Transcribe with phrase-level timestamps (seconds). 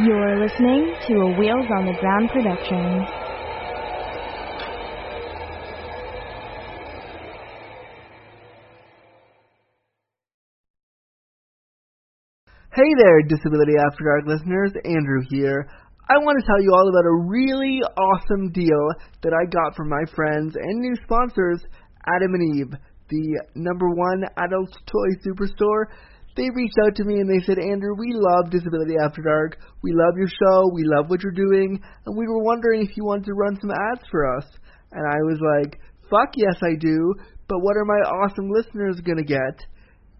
[0.00, 3.04] You're listening to a Wheels on the Ground production.
[12.72, 14.72] Hey there, Disability After Dark listeners.
[14.86, 15.68] Andrew here.
[16.08, 18.88] I want to tell you all about a really awesome deal
[19.22, 21.60] that I got from my friends and new sponsors,
[22.06, 22.78] Adam and Eve,
[23.10, 25.84] the number one adult toy superstore.
[26.34, 29.58] They reached out to me and they said, Andrew, we love Disability After Dark.
[29.82, 30.70] We love your show.
[30.72, 31.80] We love what you're doing.
[32.06, 34.44] And we were wondering if you wanted to run some ads for us.
[34.92, 37.14] And I was like, fuck yes, I do.
[37.48, 39.66] But what are my awesome listeners going to get?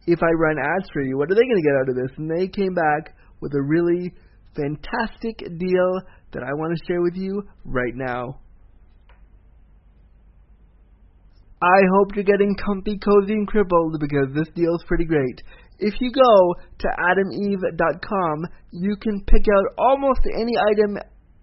[0.06, 2.18] if I run ads for you, what are they going to get out of this?
[2.18, 4.12] And they came back with a really
[4.56, 6.00] fantastic deal
[6.32, 8.40] that I want to share with you right now.
[11.62, 15.40] I hope you're getting comfy, cozy, and crippled because this deal is pretty great.
[15.78, 20.96] If you go to adameve.com, you can pick out almost any item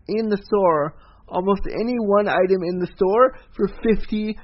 [0.07, 0.95] in the store,
[1.27, 4.35] almost any one item in the store for 50%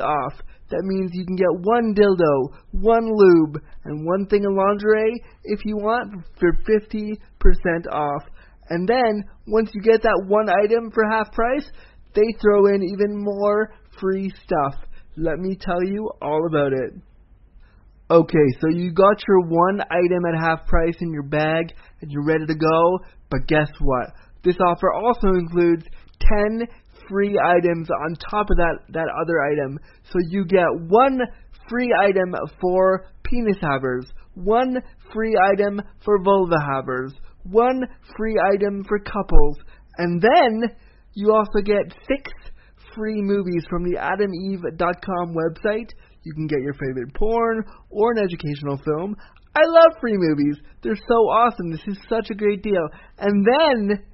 [0.00, 0.34] off.
[0.70, 5.60] That means you can get one dildo, one lube, and one thing of lingerie if
[5.64, 7.16] you want for 50%
[7.90, 8.22] off.
[8.68, 11.70] And then, once you get that one item for half price,
[12.14, 14.74] they throw in even more free stuff.
[15.16, 16.92] Let me tell you all about it.
[18.10, 22.24] Okay, so you got your one item at half price in your bag and you're
[22.24, 22.98] ready to go,
[23.30, 24.14] but guess what?
[24.42, 25.84] This offer also includes
[26.20, 26.66] 10
[27.06, 29.78] free items on top of that, that other item.
[30.10, 31.20] So you get one
[31.68, 34.78] free item for penis havers, one
[35.12, 37.82] free item for vulva havers, one
[38.16, 39.58] free item for couples,
[39.98, 40.70] and then
[41.12, 42.32] you also get six
[42.94, 45.90] free movies from the adameve.com website.
[46.24, 49.16] You can get your favorite porn or an educational film.
[49.54, 50.56] I love free movies.
[50.82, 51.70] They're so awesome.
[51.70, 52.86] This is such a great deal.
[53.18, 54.04] And then,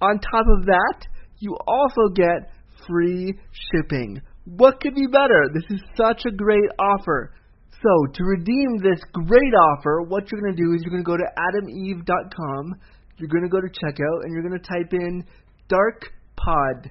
[0.00, 1.06] on top of that,
[1.38, 2.50] you also get
[2.86, 3.34] free
[3.72, 4.20] shipping.
[4.44, 5.48] What could be better?
[5.54, 7.32] This is such a great offer.
[7.70, 11.10] So, to redeem this great offer, what you're going to do is you're going to
[11.10, 12.74] go to adameve.com,
[13.18, 15.24] you're going to go to checkout, and you're going to type in
[15.68, 16.02] Dark
[16.36, 16.90] Pod.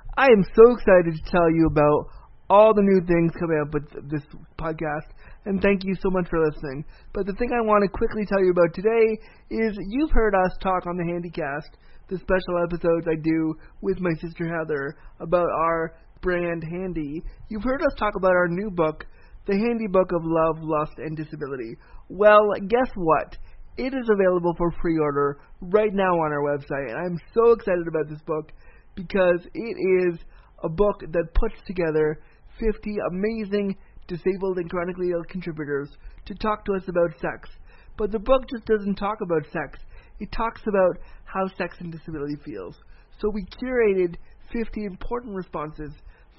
[0.17, 2.07] I am so excited to tell you about
[2.49, 4.23] all the new things coming up with this
[4.59, 5.07] podcast,
[5.45, 6.83] and thank you so much for listening.
[7.13, 9.17] But the thing I want to quickly tell you about today
[9.49, 11.79] is you've heard us talk on the Handycast,
[12.09, 17.23] the special episodes I do with my sister Heather about our brand Handy.
[17.47, 19.05] You've heard us talk about our new book,
[19.45, 21.77] The Handy Book of Love, Lust, and Disability.
[22.09, 23.37] Well, guess what?
[23.77, 27.87] It is available for pre order right now on our website, and I'm so excited
[27.87, 28.51] about this book
[28.95, 30.19] because it is
[30.63, 32.21] a book that puts together
[32.59, 33.75] 50 amazing
[34.07, 35.89] disabled and chronically ill contributors
[36.25, 37.49] to talk to us about sex.
[37.97, 39.79] But the book just doesn't talk about sex,
[40.19, 42.75] it talks about how sex and disability feels.
[43.19, 44.15] So we curated
[44.51, 45.91] 50 important responses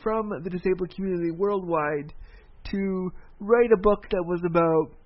[0.03, 2.13] from the disabled community worldwide
[2.71, 4.97] to write a book that was about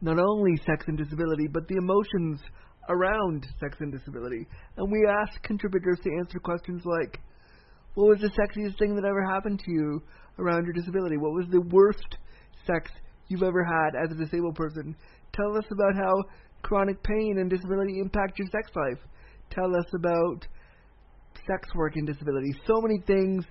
[0.00, 2.40] not only sex and disability, but the emotions
[2.88, 4.46] around sex and disability.
[4.76, 7.20] And we asked contributors to answer questions like,
[7.94, 10.02] what was the sexiest thing that ever happened to you
[10.38, 11.16] around your disability?
[11.16, 12.16] What was the worst
[12.66, 12.90] sex
[13.28, 14.96] you've ever had as a disabled person?
[15.34, 16.14] Tell us about how
[16.62, 18.98] chronic pain and disability impact your sex life.
[19.50, 20.46] Tell us about
[21.46, 22.52] sex work and disability.
[22.66, 23.44] So many things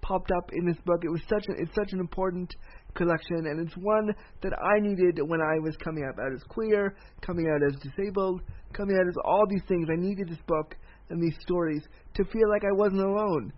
[0.00, 1.00] popped up in this book.
[1.02, 2.54] It was such a, it's such an important
[2.94, 7.46] collection, and it's one that I needed when I was coming out as queer, coming
[7.48, 8.42] out as disabled,
[8.72, 9.88] coming out as all these things.
[9.90, 10.76] I needed this book
[11.10, 11.82] and these stories
[12.14, 13.52] to feel like I wasn't alone.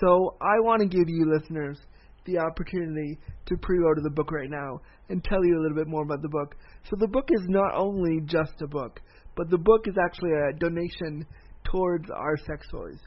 [0.00, 1.78] So I want to give you listeners
[2.24, 6.02] the opportunity to pre-order the book right now and tell you a little bit more
[6.02, 6.54] about the book.
[6.88, 9.00] So the book is not only just a book,
[9.36, 11.26] but the book is actually a donation
[11.64, 12.98] towards our sex toys.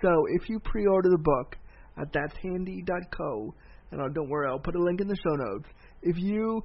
[0.00, 1.56] So if you pre-order the book
[1.98, 3.54] at that'shandy.co,
[3.90, 5.68] and I'll, don't worry, I'll put a link in the show notes.
[6.02, 6.62] If you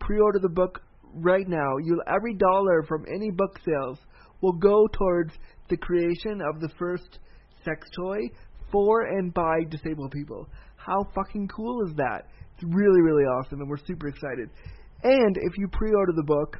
[0.00, 0.82] pre-order the book
[1.14, 3.98] right now, you'll every dollar from any book sales
[4.40, 5.32] will go towards
[5.68, 7.18] the creation of the first
[7.64, 8.18] sex toy
[8.70, 10.48] for and by disabled people.
[10.76, 12.22] How fucking cool is that?
[12.54, 14.48] It's really, really awesome, and we're super excited.
[15.04, 16.58] And if you pre-order the book,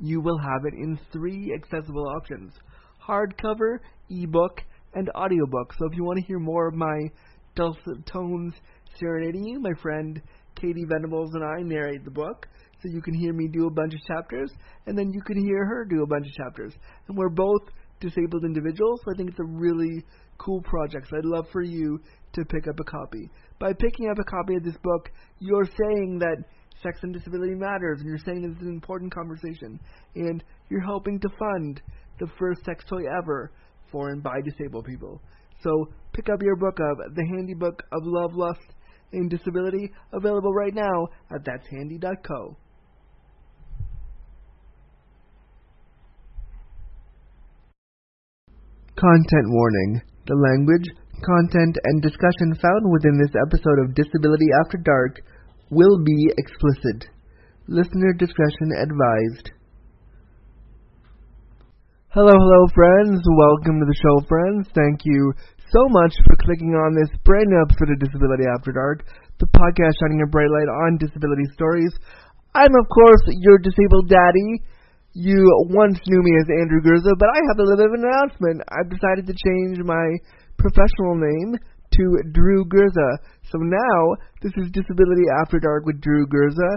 [0.00, 2.52] you will have it in three accessible options:
[3.06, 3.78] hardcover,
[4.10, 4.62] ebook,
[4.94, 5.72] and audiobook.
[5.78, 7.10] So if you want to hear more of my
[7.54, 8.54] dulcet tones
[8.98, 10.20] serenading you, my friend
[10.54, 12.46] Katie Venables and I narrate the book.
[12.82, 14.50] So you can hear me do a bunch of chapters,
[14.86, 16.74] and then you can hear her do a bunch of chapters.
[17.08, 17.62] And we're both
[18.00, 20.04] disabled individuals, so I think it's a really
[20.38, 21.08] cool project.
[21.08, 21.98] So I'd love for you
[22.34, 23.30] to pick up a copy.
[23.58, 26.36] By picking up a copy of this book, you're saying that
[26.82, 29.80] sex and disability matters, and you're saying it's an important conversation,
[30.14, 31.80] and you're helping to fund
[32.20, 33.52] the first sex toy ever
[33.90, 35.20] for and by disabled people.
[35.62, 38.74] So pick up your book of The Handy Book of Love, Lust,
[39.12, 42.56] and Disability, available right now at that'shandy.co.
[48.96, 50.00] Content warning.
[50.24, 50.88] The language,
[51.20, 55.20] content, and discussion found within this episode of Disability After Dark
[55.68, 57.04] will be explicit.
[57.68, 59.52] Listener discretion advised.
[62.08, 63.20] Hello, hello, friends.
[63.36, 64.64] Welcome to the show, friends.
[64.72, 65.36] Thank you
[65.76, 69.04] so much for clicking on this brand new episode of Disability After Dark,
[69.36, 71.92] the podcast shining a bright light on disability stories.
[72.56, 74.64] I'm, of course, your disabled daddy.
[75.16, 78.04] You once knew me as Andrew Gurza, but I have a little bit of an
[78.04, 78.60] announcement.
[78.68, 80.12] I've decided to change my
[80.58, 83.16] professional name to Drew Gurza.
[83.48, 86.68] So now, this is Disability After Dark with Drew Gurza,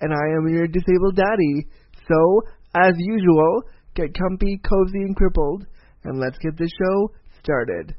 [0.00, 1.68] and I am your disabled daddy.
[2.08, 2.40] So,
[2.74, 3.60] as usual,
[3.94, 5.66] get comfy, cozy, and crippled,
[6.04, 7.12] and let's get this show
[7.42, 7.94] started.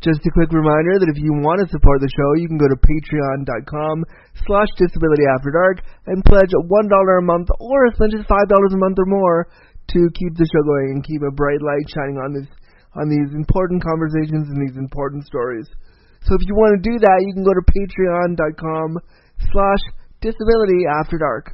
[0.00, 2.64] Just a quick reminder that if you want to support the show, you can go
[2.64, 4.08] to patreon.com
[4.48, 8.80] slash disability after dark and pledge $1 a month or as much as $5 a
[8.80, 9.52] month or more
[9.92, 12.48] to keep the show going and keep a bright light shining on this
[12.96, 15.68] on these important conversations and these important stories.
[16.24, 18.98] So if you want to do that, you can go to patreon.com
[19.52, 19.82] slash
[20.20, 21.52] disability after dark.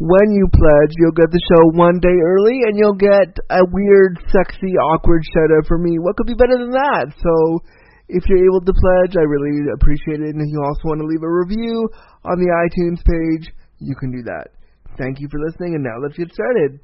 [0.00, 4.16] When you pledge, you'll get the show one day early, and you'll get a weird,
[4.32, 6.00] sexy, awkward shout out from me.
[6.00, 7.12] What could be better than that?
[7.20, 7.60] So,
[8.08, 10.32] if you're able to pledge, I really appreciate it.
[10.32, 11.84] And if you also want to leave a review
[12.24, 14.56] on the iTunes page, you can do that.
[14.96, 16.80] Thank you for listening, and now let's get started.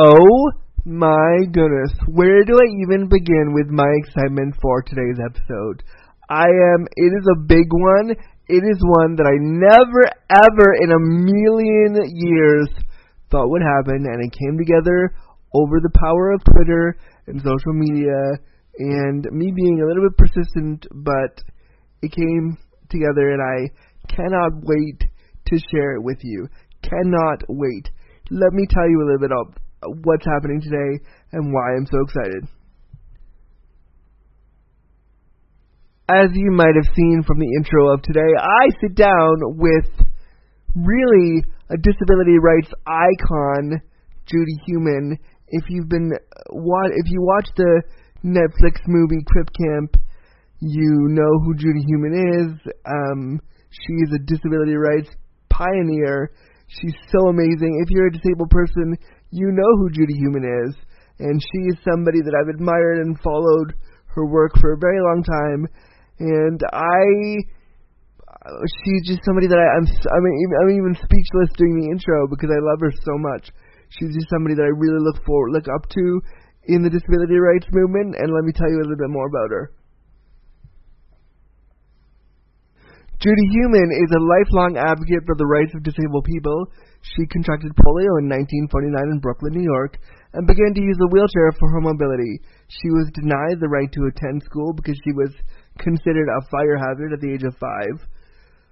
[0.00, 0.50] Oh
[0.84, 5.84] my goodness, where do I even begin with my excitement for today's episode?
[6.28, 8.16] I am, it is a big one,
[8.48, 12.68] it is one that I never, ever in a million years
[13.30, 15.14] thought would happen, and it came together
[15.54, 16.96] over the power of Twitter
[17.26, 18.38] and social media,
[18.78, 21.40] and me being a little bit persistent, but
[22.02, 22.58] it came
[22.90, 23.70] together, and I
[24.12, 25.08] cannot wait
[25.46, 26.48] to share it with you.
[26.82, 27.88] Cannot wait.
[28.30, 32.00] Let me tell you a little bit of what's happening today and why I'm so
[32.04, 32.48] excited.
[36.08, 39.88] As you might have seen from the intro of today, I sit down with
[40.76, 41.40] really
[41.72, 43.80] a disability rights icon,
[44.26, 45.16] Judy Heumann.
[45.48, 47.82] If you've been if you watch the
[48.22, 49.96] Netflix movie Crip Camp,
[50.60, 52.72] you know who Judy Heumann is.
[52.84, 55.08] Um, she is a disability rights
[55.48, 56.32] pioneer.
[56.68, 57.80] She's so amazing.
[57.82, 58.94] If you're a disabled person,
[59.30, 60.76] you know who Judy Heumann is,
[61.20, 63.72] and she is somebody that I've admired and followed
[64.08, 65.66] her work for a very long time
[66.18, 67.42] and I
[68.84, 72.50] she's just somebody that I, I'm I mean I'm even speechless doing the intro because
[72.52, 73.50] I love her so much.
[73.88, 76.04] She's just somebody that I really look for look up to
[76.66, 79.50] in the disability rights movement and let me tell you a little bit more about
[79.50, 79.72] her.
[83.24, 86.68] Judy Heumann is a lifelong advocate for the rights of disabled people.
[87.00, 89.96] She contracted polio in 1949 in Brooklyn, New York,
[90.36, 92.40] and began to use a wheelchair for her mobility.
[92.68, 95.32] She was denied the right to attend school because she was
[95.78, 98.06] considered a fire hazard at the age of five.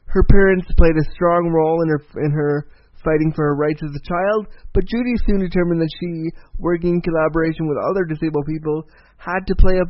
[0.06, 2.68] Her parents played a strong role in her in her
[3.02, 7.02] fighting for her rights as a child, but Judy soon determined that she, working in
[7.02, 9.86] collaboration with other disabled people, had to play a,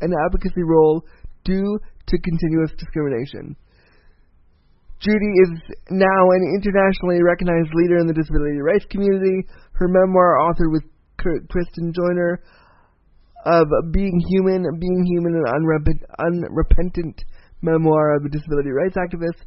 [0.00, 1.04] an advocacy role
[1.44, 3.56] due to continuous discrimination.
[5.00, 5.52] Judy is
[5.90, 9.48] now an internationally recognized leader in the disability rights community.
[9.72, 10.84] Her memoir, authored with
[11.16, 12.40] Kristen Joiner,
[13.44, 17.24] of Being Heumann, Being Heumann, an unrepentant
[17.62, 19.44] memoir of a disability rights activist.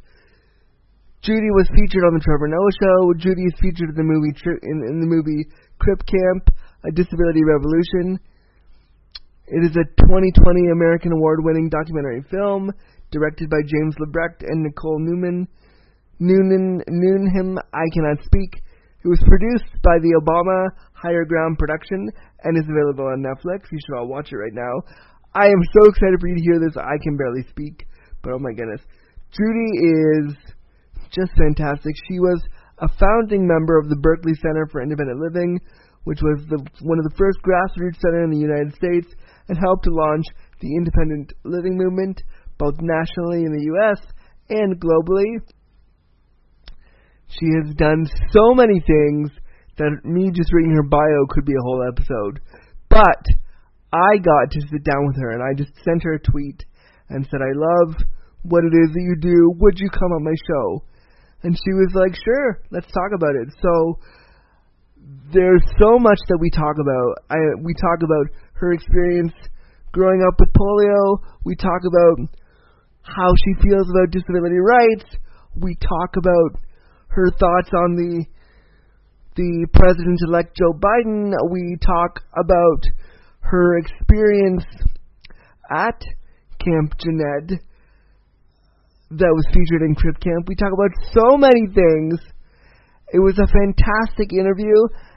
[1.22, 3.14] Judy was featured on the Trevor Noah Show.
[3.16, 5.48] Judy is featured in the movie in, in the movie
[5.80, 6.52] Crip Camp,
[6.84, 8.20] A Disability Revolution.
[9.48, 12.72] It is a 2020 American Award-winning documentary film
[13.10, 15.48] directed by James LeBrecht and Nicole Newman.
[16.20, 18.60] Noonan Noonham, I cannot speak.
[19.04, 20.72] It was produced by the Obama
[21.04, 22.08] Higher Ground production
[22.42, 23.68] and is available on Netflix.
[23.70, 24.72] You should all watch it right now.
[25.34, 26.76] I am so excited for you to hear this.
[26.80, 27.84] I can barely speak,
[28.22, 28.80] but oh my goodness.
[29.36, 30.36] Judy is
[31.12, 31.92] just fantastic.
[32.08, 32.40] She was
[32.78, 35.60] a founding member of the Berkeley Center for Independent Living,
[36.04, 39.12] which was the, one of the first grassroots centers in the United States
[39.48, 40.24] and helped to launch
[40.60, 42.22] the independent living movement
[42.58, 44.00] both nationally in the US
[44.50, 45.40] and globally.
[47.28, 49.30] She has done so many things
[49.78, 52.40] that me just reading her bio could be a whole episode.
[52.88, 53.22] But
[53.92, 56.64] I got to sit down with her and I just sent her a tweet
[57.08, 57.96] and said, I love
[58.42, 59.54] what it is that you do.
[59.60, 60.84] Would you come on my show?
[61.42, 63.48] And she was like, sure, let's talk about it.
[63.60, 63.98] So
[65.32, 67.24] there's so much that we talk about.
[67.28, 69.32] I, we talk about her experience
[69.92, 71.18] growing up with polio.
[71.44, 72.28] We talk about
[73.02, 75.04] how she feels about disability rights.
[75.54, 76.60] We talk about
[77.08, 78.24] her thoughts on the
[79.36, 81.32] the president-elect Joe Biden.
[81.50, 82.82] We talk about
[83.40, 84.64] her experience
[85.70, 86.00] at
[86.58, 87.60] Camp Jened
[89.10, 90.48] that was featured in Crip Camp.
[90.48, 92.18] We talk about so many things.
[93.12, 94.74] It was a fantastic interview,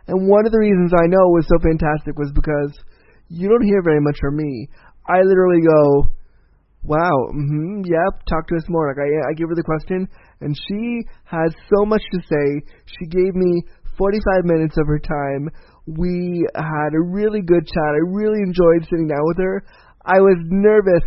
[0.07, 2.77] and one of the reasons I know it was so fantastic was because
[3.29, 4.67] you don't hear very much from me.
[5.07, 6.11] I literally go,
[6.83, 8.91] wow, mm-hmm, yep, talk to us more.
[8.91, 10.07] Like I, I give her the question,
[10.41, 12.61] and she has so much to say.
[12.85, 13.63] She gave me
[13.97, 15.49] 45 minutes of her time.
[15.85, 17.91] We had a really good chat.
[17.95, 19.63] I really enjoyed sitting down with her.
[20.05, 21.03] I was nervous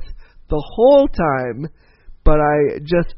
[0.49, 1.67] the whole time,
[2.25, 3.17] but I just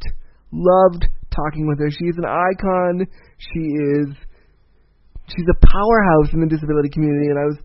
[0.52, 1.90] loved talking with her.
[1.90, 3.06] She's an icon.
[3.38, 4.14] She is
[5.28, 7.58] she's a powerhouse in the disability community and I was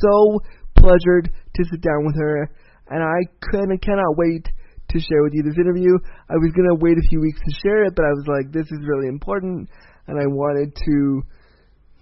[0.00, 0.38] so
[0.78, 2.50] pleasured to sit down with her,
[2.90, 3.18] and I
[3.50, 5.92] can, cannot wait to share with you this interview.
[6.30, 8.66] I was gonna wait a few weeks to share it, but I was like, this
[8.70, 9.68] is really important,
[10.06, 11.22] and I wanted to,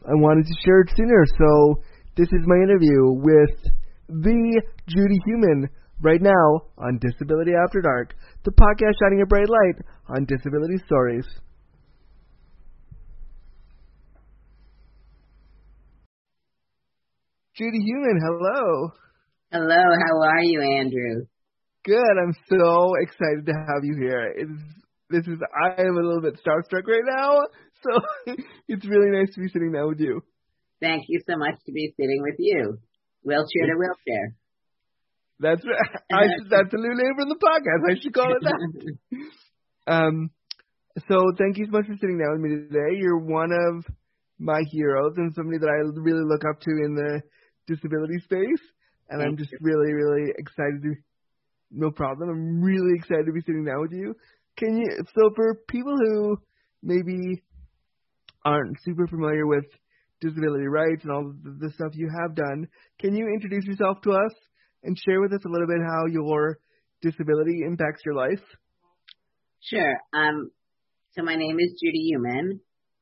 [0.06, 1.24] I wanted to share it sooner.
[1.36, 1.82] So
[2.16, 3.58] this is my interview with
[4.08, 5.68] the Judy Heumann
[6.00, 11.26] right now on Disability After Dark, the podcast shining a bright light on disability stories.
[17.56, 18.90] Judy Heumann, hello.
[19.50, 21.26] Hello, how are you, Andrew?
[21.84, 22.14] Good.
[22.22, 24.34] I'm so excited to have you here.
[24.36, 24.60] It's
[25.08, 27.38] this is I am a little bit starstruck right now,
[27.82, 28.34] so
[28.68, 30.22] it's really nice to be sitting down with you.
[30.80, 32.78] Thank you so much to be sitting with you.
[33.22, 34.36] Wheelchair to wheelchair.
[35.40, 36.00] That's right.
[36.12, 37.90] I that's a new name for the podcast.
[37.90, 39.92] I should call it that.
[39.92, 40.30] um,
[41.08, 42.96] so thank you so much for sitting down with me today.
[42.96, 43.84] You're one of
[44.38, 47.20] my heroes and somebody that I really look up to in the
[47.66, 48.62] disability space,
[49.08, 49.58] and Thank I'm just you.
[49.60, 50.94] really, really excited to.
[51.70, 52.30] No problem.
[52.30, 54.14] I'm really excited to be sitting down with you.
[54.56, 54.88] Can you?
[55.14, 56.38] So for people who
[56.82, 57.42] maybe
[58.46, 59.64] aren't super familiar with
[60.20, 62.68] disability rights and all the, stuff you have done,
[63.00, 64.32] can you introduce yourself to us
[64.84, 66.58] and share with us a little bit how your
[67.02, 68.40] disability impacts your life?
[69.60, 69.98] Sure.
[70.14, 70.50] Um,
[71.12, 72.60] so my name is Judy Heumann.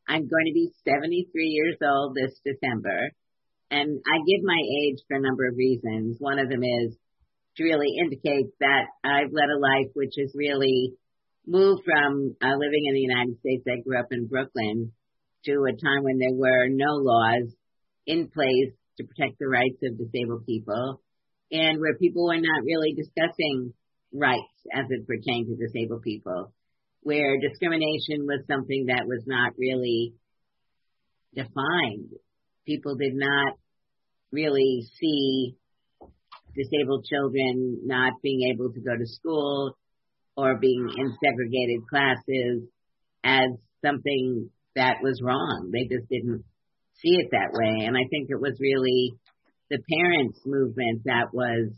[0.08, 3.12] I'm going to be 73 years old this December.
[3.70, 6.16] And I give my age for a number of reasons.
[6.20, 6.96] One of them is
[7.56, 10.92] to really indicate that I've led a life which has really
[11.46, 13.64] moved from uh, living in the United States.
[13.68, 14.92] I grew up in Brooklyn
[15.46, 17.52] to a time when there were no laws
[18.06, 21.00] in place to protect the rights of disabled people
[21.50, 23.72] and where people were not really discussing
[24.12, 26.52] rights as it pertained to disabled people,
[27.02, 30.14] where discrimination was something that was not really
[31.34, 32.10] defined.
[32.66, 33.54] People did not
[34.32, 35.56] really see
[36.56, 39.76] disabled children not being able to go to school
[40.36, 42.62] or being in segregated classes
[43.22, 43.50] as
[43.84, 45.70] something that was wrong.
[45.72, 46.44] They just didn't
[47.02, 47.86] see it that way.
[47.86, 49.14] And I think it was really
[49.70, 51.70] the parents movement that was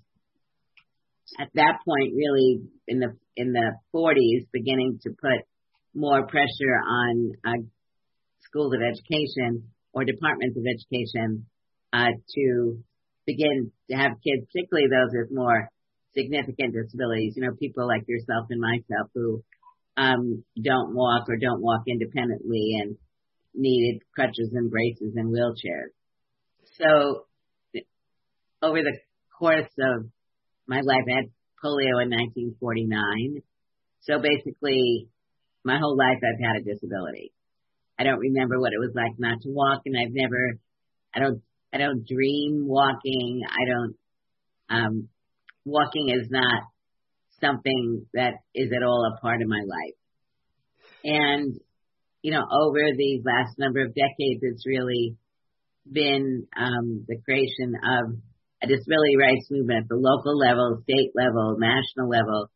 [1.38, 5.44] at that point really in the in the 40s beginning to put
[5.94, 7.62] more pressure on uh,
[8.44, 11.46] schools of education or departments of education
[11.92, 12.78] uh, to
[13.26, 15.68] begin to have kids, particularly those with more
[16.16, 17.34] significant disabilities.
[17.36, 19.42] You know, people like yourself and myself who
[19.96, 22.96] um, don't walk or don't walk independently and
[23.54, 25.92] needed crutches and braces and wheelchairs.
[26.78, 27.26] So
[28.62, 28.98] over the
[29.38, 30.06] course of
[30.66, 31.30] my life, I had
[31.62, 33.42] polio in 1949.
[34.02, 35.08] So basically,
[35.64, 37.32] my whole life I've had a disability.
[37.98, 40.58] I don't remember what it was like not to walk and I've never,
[41.14, 43.40] I don't, I don't dream walking.
[43.48, 43.96] I don't,
[44.68, 45.08] um,
[45.64, 46.62] walking is not
[47.40, 49.98] something that is at all a part of my life.
[51.04, 51.54] And,
[52.22, 55.16] you know, over these last number of decades, it's really
[55.90, 58.16] been, um, the creation of
[58.62, 62.50] a disability rights movement at the local level, state level, national level.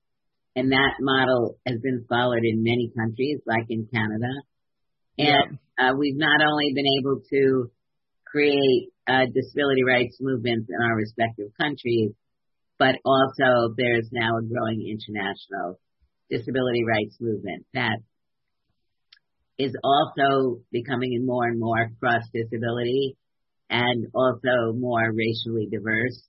[0.56, 4.32] And that model has been followed in many countries, like in Canada.
[5.18, 7.70] And uh, we've not only been able to
[8.26, 12.12] create uh, disability rights movements in our respective countries,
[12.80, 15.78] but also there's now a growing international
[16.30, 17.98] disability rights movement that
[19.58, 23.18] is also becoming more and more cross disability
[23.68, 26.22] and also more racially diverse,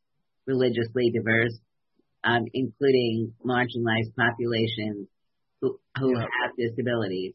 [0.45, 1.57] religiously diverse,
[2.25, 5.07] um, including marginalized populations
[5.61, 6.19] who, who yeah.
[6.19, 7.33] have disabilities.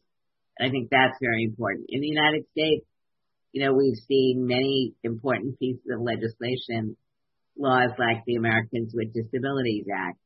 [0.59, 1.87] And I think that's very important.
[1.89, 2.85] In the United States,
[3.51, 6.95] you know, we've seen many important pieces of legislation,
[7.57, 10.17] laws like the Americans with Disabilities Act,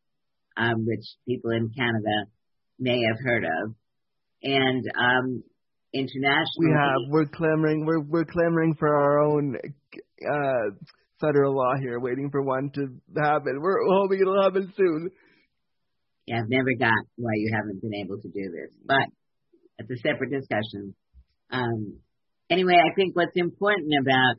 [0.57, 2.29] um, which people in Canada
[2.79, 3.75] may have heard of.
[4.43, 5.43] And um,
[5.93, 6.67] internationally.
[6.67, 7.01] We have.
[7.09, 7.85] We're clamoring.
[7.85, 10.75] We're we're clamoring for our own uh,
[11.19, 12.81] federal law here, waiting for one to
[13.21, 13.59] happen.
[13.61, 15.11] We're hoping it'll happen soon.
[16.25, 19.05] Yeah, I've never got why you haven't been able to do this, but
[19.79, 20.95] it's a separate discussion.
[21.51, 21.97] Um,
[22.49, 24.35] anyway, I think what's important about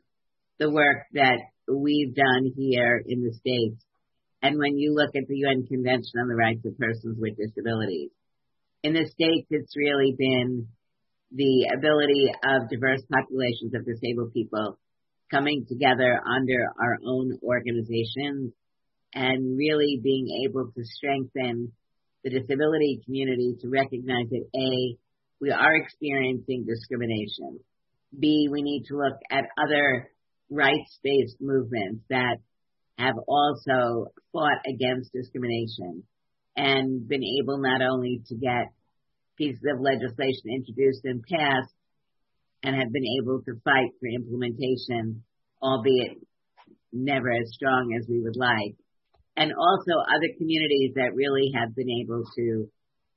[0.59, 1.39] the work that
[1.69, 3.85] we've done here in the States,
[4.43, 8.11] and when you look at the UN Convention on the Rights of Persons with Disabilities,
[8.83, 10.67] in the States, it's really been
[11.31, 14.79] the ability of diverse populations of disabled people
[15.31, 18.53] coming together under our own organizations
[19.15, 21.73] and really being able to strengthen
[22.25, 24.99] the disability community to recognize that A,
[25.41, 27.61] we are experiencing discrimination.
[28.19, 30.11] B, we need to look at other
[30.53, 32.37] rights-based movements that
[32.99, 36.05] have also fought against discrimination
[36.57, 38.69] and been able not only to get
[39.37, 41.73] pieces of legislation introduced and passed
[42.63, 45.25] and have been able to fight for implementation,
[45.63, 46.19] albeit
[46.93, 48.77] never as strong as we would like.
[49.37, 52.69] And also other communities that really have been able to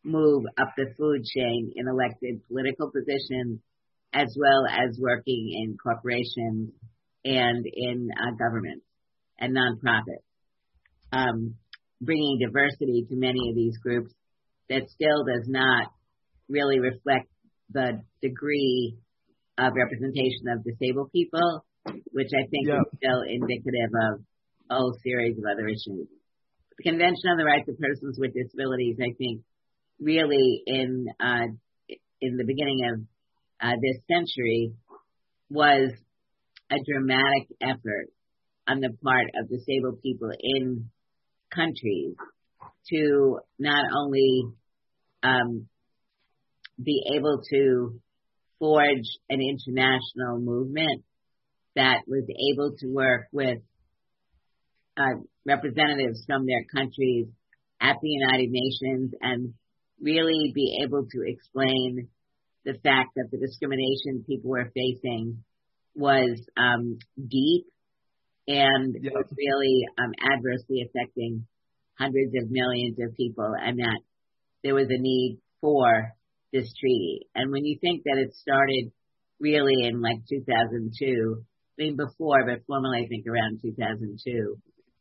[0.04, 3.60] move up the food chain in elected political positions
[4.14, 6.72] as well as working in corporations
[7.26, 8.86] and in uh, governments
[9.40, 10.24] and nonprofits.
[11.12, 11.56] Um,
[12.02, 14.14] bringing diversity to many of these groups
[14.70, 15.92] that still does not
[16.50, 17.28] really reflect
[17.72, 18.98] the degree
[19.58, 21.66] of representation of disabled people,
[22.12, 24.22] which I think is still indicative of
[24.70, 26.08] a whole series of other issues.
[26.78, 29.42] The Convention on the Rights of Persons with Disabilities, I think,
[30.00, 31.48] really in uh,
[32.20, 33.02] in the beginning of
[33.62, 34.74] uh, this century
[35.50, 35.92] was
[36.72, 38.08] a dramatic effort
[38.68, 40.90] on the part of disabled people in
[41.54, 42.16] countries
[42.90, 44.44] to not only
[45.24, 45.68] um,
[46.84, 48.00] be able to
[48.60, 51.04] forge an international movement
[51.76, 52.24] that was
[52.54, 53.60] able to work with
[54.98, 57.28] uh, representatives from their countries
[57.82, 59.54] at the United Nations and
[60.02, 62.08] really be able to explain
[62.64, 65.44] the fact that the discrimination people were facing
[65.96, 67.66] was um, deep
[68.48, 69.12] and yeah.
[69.14, 71.48] was really um, adversely affecting
[71.98, 74.00] hundreds of millions of people, and that
[74.64, 76.12] there was a need for
[76.52, 77.28] this treaty.
[77.34, 78.92] And when you think that it started
[79.40, 81.38] really in like 2002,
[81.78, 84.58] I mean before, but formally I think around 2002.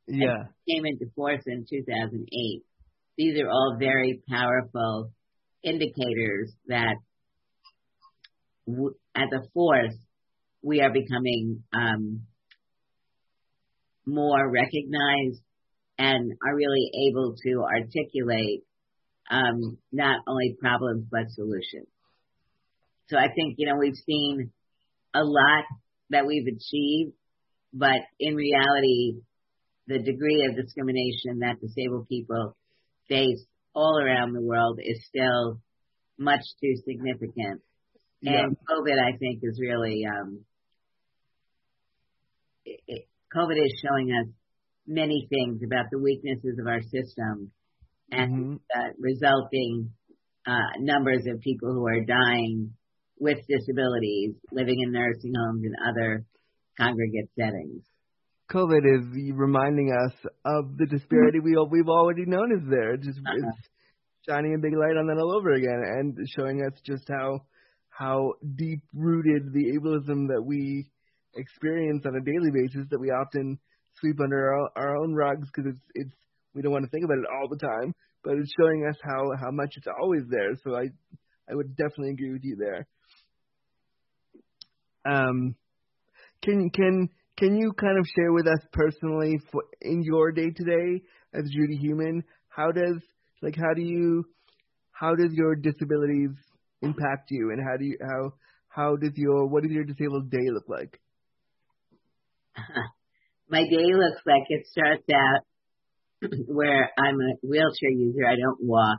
[0.06, 0.44] Yeah.
[0.68, 2.62] Came into force in 2008.
[3.16, 5.10] These are all very powerful
[5.62, 6.96] indicators that
[8.66, 9.96] w- as a force,
[10.64, 12.22] we are becoming um,
[14.06, 15.40] more recognized
[15.98, 18.62] and are really able to articulate
[19.30, 21.86] um, not only problems but solutions.
[23.08, 24.50] So I think, you know, we've seen
[25.14, 25.64] a lot
[26.10, 27.12] that we've achieved,
[27.72, 29.16] but in reality,
[29.86, 32.56] the degree of discrimination that disabled people
[33.08, 35.60] face all around the world is still
[36.18, 37.60] much too significant.
[38.22, 38.44] Yeah.
[38.44, 40.40] And COVID, I think, is really, um,
[43.34, 44.32] COVID is showing us
[44.86, 47.50] many things about the weaknesses of our system
[48.10, 48.54] and mm-hmm.
[48.78, 49.90] uh, resulting
[50.46, 52.74] uh, numbers of people who are dying
[53.18, 56.24] with disabilities, living in nursing homes and other
[56.78, 57.82] congregate settings.
[58.52, 60.12] COVID is reminding us
[60.44, 62.96] of the disparity we we've already known is there.
[62.96, 63.48] Just uh-huh.
[63.48, 63.68] it's
[64.28, 67.40] shining a big light on that all over again and showing us just how
[67.88, 70.90] how deep rooted the ableism that we
[71.36, 73.58] experience on a daily basis that we often
[74.00, 76.14] sweep under our, our own rugs because it's it's
[76.54, 77.92] we don't want to think about it all the time,
[78.22, 80.54] but it's showing us how how much it's always there.
[80.62, 80.88] So I
[81.50, 82.86] I would definitely agree with you there.
[85.06, 85.54] Um,
[86.42, 90.64] can can can you kind of share with us personally for in your day to
[90.64, 91.02] day
[91.34, 93.02] as Judy Heumann, How does
[93.42, 94.24] like how do you
[94.92, 96.30] how does your disabilities
[96.82, 98.32] impact you, and how do you how
[98.68, 101.00] how does your what does your disabled day look like?
[103.48, 108.26] My day looks like it starts out where I'm a wheelchair user.
[108.26, 108.98] I don't walk.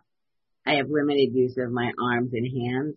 [0.65, 2.95] I have limited use of my arms and hands,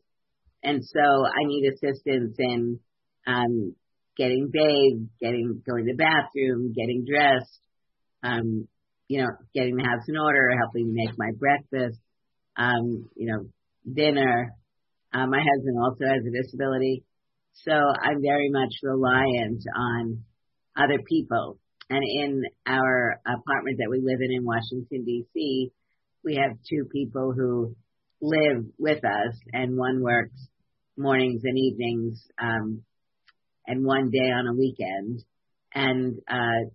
[0.62, 2.80] and so I need assistance in
[3.26, 3.74] um,
[4.16, 7.60] getting bathed, getting going to the bathroom, getting dressed,
[8.22, 8.66] um,
[9.06, 12.00] you know, getting the house in order, helping make my breakfast,
[12.56, 13.48] um, you know,
[13.90, 14.50] dinner.
[15.12, 17.04] Uh, my husband also has a disability,
[17.64, 20.24] so I'm very much reliant on
[20.78, 21.58] other people.
[21.90, 25.70] And in our apartment that we live in in Washington D.C.,
[26.24, 27.74] we have two people who
[28.20, 30.36] live with us, and one works
[30.96, 32.82] mornings and evenings, um,
[33.66, 35.22] and one day on a weekend.
[35.74, 36.70] And uh,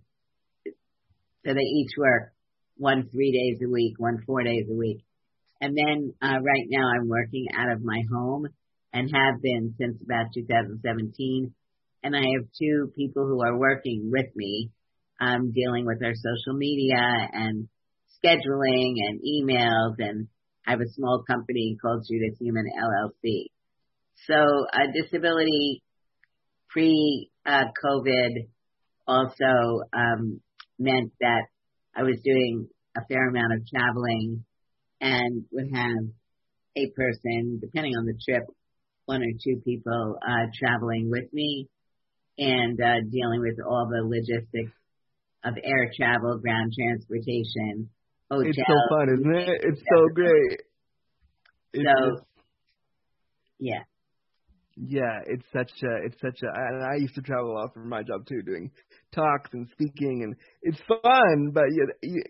[1.44, 2.32] so they each work
[2.76, 5.04] one three days a week, one four days a week.
[5.60, 8.48] And then uh, right now I'm working out of my home
[8.92, 11.54] and have been since about 2017.
[12.04, 14.70] And I have two people who are working with me,
[15.18, 17.00] um, dealing with our social media
[17.32, 17.66] and
[18.22, 19.94] scheduling and emails.
[19.98, 20.28] And
[20.66, 23.46] I have a small company called Judith Heumann LLC.
[24.26, 25.82] So uh, disability
[26.68, 28.48] pre uh, COVID
[29.08, 30.42] also um,
[30.78, 31.44] meant that
[31.96, 34.44] I was doing a fair amount of traveling
[35.00, 36.04] and would have
[36.76, 38.42] a person, depending on the trip,
[39.06, 41.70] one or two people uh, traveling with me
[42.38, 44.72] and uh, dealing with all the logistics
[45.44, 47.90] of air travel, ground transportation,
[48.30, 48.48] hotel.
[48.48, 49.60] It's so fun, isn't it?
[49.62, 50.60] It's so great.
[51.72, 52.24] It's so, just,
[53.58, 53.82] yeah.
[54.76, 57.84] Yeah, it's such a, it's such a, and I used to travel a lot for
[57.84, 58.70] my job too, doing
[59.12, 62.22] talks and speaking, and it's fun, but you,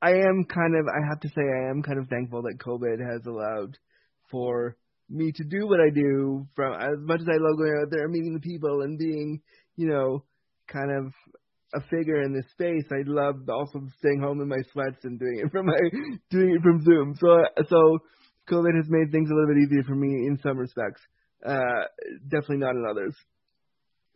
[0.00, 2.98] I am kind of, I have to say, I am kind of thankful that COVID
[3.12, 3.76] has allowed
[4.30, 4.76] for
[5.12, 6.46] me to do what I do.
[6.56, 9.40] From as much as I love going out there, meeting the people, and being,
[9.76, 10.24] you know,
[10.68, 11.12] kind of
[11.74, 15.40] a figure in this space, I love also staying home in my sweats and doing
[15.44, 15.78] it from my,
[16.30, 17.14] doing it from Zoom.
[17.18, 17.28] So,
[17.68, 17.98] so
[18.50, 21.00] COVID has made things a little bit easier for me in some respects.
[21.44, 21.88] Uh,
[22.28, 23.14] definitely not in others.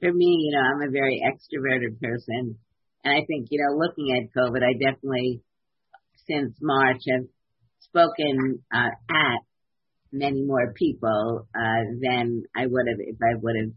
[0.01, 2.59] For me, you know, I'm a very extroverted person.
[3.05, 5.43] And I think, you know, looking at COVID, I definitely,
[6.29, 7.27] since March, have
[7.81, 9.41] spoken uh, at
[10.13, 13.73] many more people uh, than I would have if I would have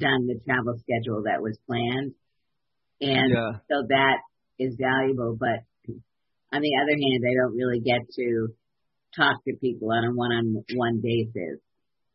[0.00, 2.14] done the travel schedule that was planned.
[3.00, 3.52] And yeah.
[3.70, 4.18] so that
[4.58, 5.36] is valuable.
[5.38, 5.64] But
[6.52, 8.48] on the other hand, I don't really get to
[9.16, 11.60] talk to people on a one-on-one basis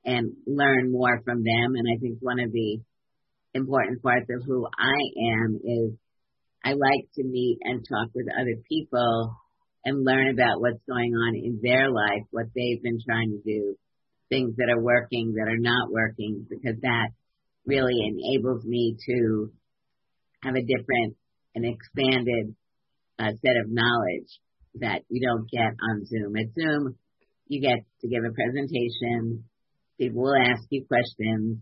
[0.06, 1.76] and learn more from them.
[1.76, 2.80] And I think one of the
[3.54, 5.00] important parts of who I
[5.42, 5.94] am is
[6.64, 9.36] I like to meet and talk with other people
[9.86, 13.76] and learn about what's going on in their life, what they've been trying to do,
[14.30, 17.10] things that are working, that are not working, because that
[17.66, 19.52] really enables me to
[20.44, 21.16] have a different
[21.56, 22.56] and expanded
[23.18, 24.30] uh, set of knowledge
[24.76, 26.36] that you don't get on Zoom.
[26.36, 26.96] At Zoom,
[27.48, 29.44] you get to give a presentation,
[30.00, 31.60] People will ask you questions.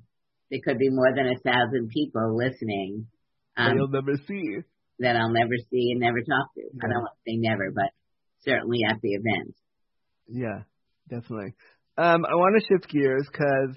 [0.51, 3.07] There could be more than a thousand people listening.
[3.57, 4.61] Um, that you'll never see.
[4.99, 6.61] That I'll never see and never talk to.
[6.61, 6.85] Yeah.
[6.85, 7.89] I don't want to say never, but
[8.45, 9.55] certainly at the event.
[10.27, 10.63] Yeah,
[11.09, 11.53] definitely.
[11.97, 13.75] Um, I want to shift gears because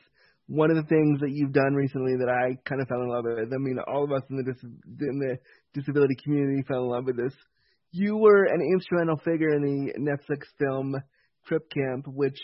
[0.50, 3.24] one of the things that you've done recently that I kind of fell in love
[3.24, 3.52] with.
[3.52, 5.38] I mean, all of us in the dis- in the
[5.74, 7.32] disability community fell in love with this.
[7.92, 10.96] You were an instrumental figure in the Netflix film
[11.44, 12.38] Crip Camp, which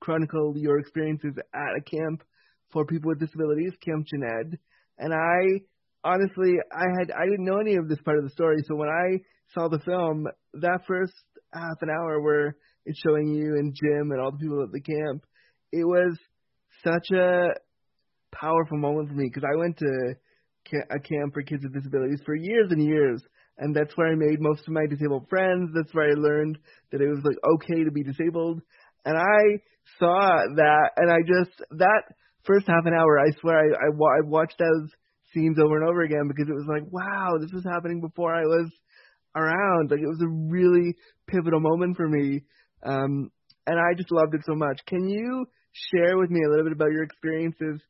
[0.00, 2.22] chronicled your experiences at a camp
[2.72, 4.58] for people with disabilities, Camp Jened.
[4.98, 5.62] And I
[6.02, 8.88] honestly, I had I didn't know any of this part of the story, so when
[8.88, 9.20] I
[9.54, 11.14] saw the film, that first
[11.54, 14.80] half an hour where it's showing you and Jim and all the people at the
[14.80, 15.24] camp,
[15.72, 16.18] it was
[16.82, 17.48] such a
[18.32, 20.14] powerful moment for me because I went to
[20.90, 23.22] a camp for kids with disabilities for years and years,
[23.58, 25.70] and that's where I made most of my disabled friends.
[25.74, 26.58] That's where I learned
[26.90, 28.60] that it was like okay to be disabled,
[29.04, 29.60] and I
[29.98, 32.02] saw that, and I just that
[32.44, 34.90] first half an hour, I swear I I, I watched those
[35.32, 38.42] scenes over and over again because it was like, wow, this was happening before I
[38.42, 38.70] was
[39.34, 39.90] around.
[39.90, 40.94] Like it was a really
[41.26, 42.42] pivotal moment for me.
[42.82, 43.30] Um,
[43.66, 44.80] and I just loved it so much.
[44.86, 47.80] Can you share with me a little bit about your experiences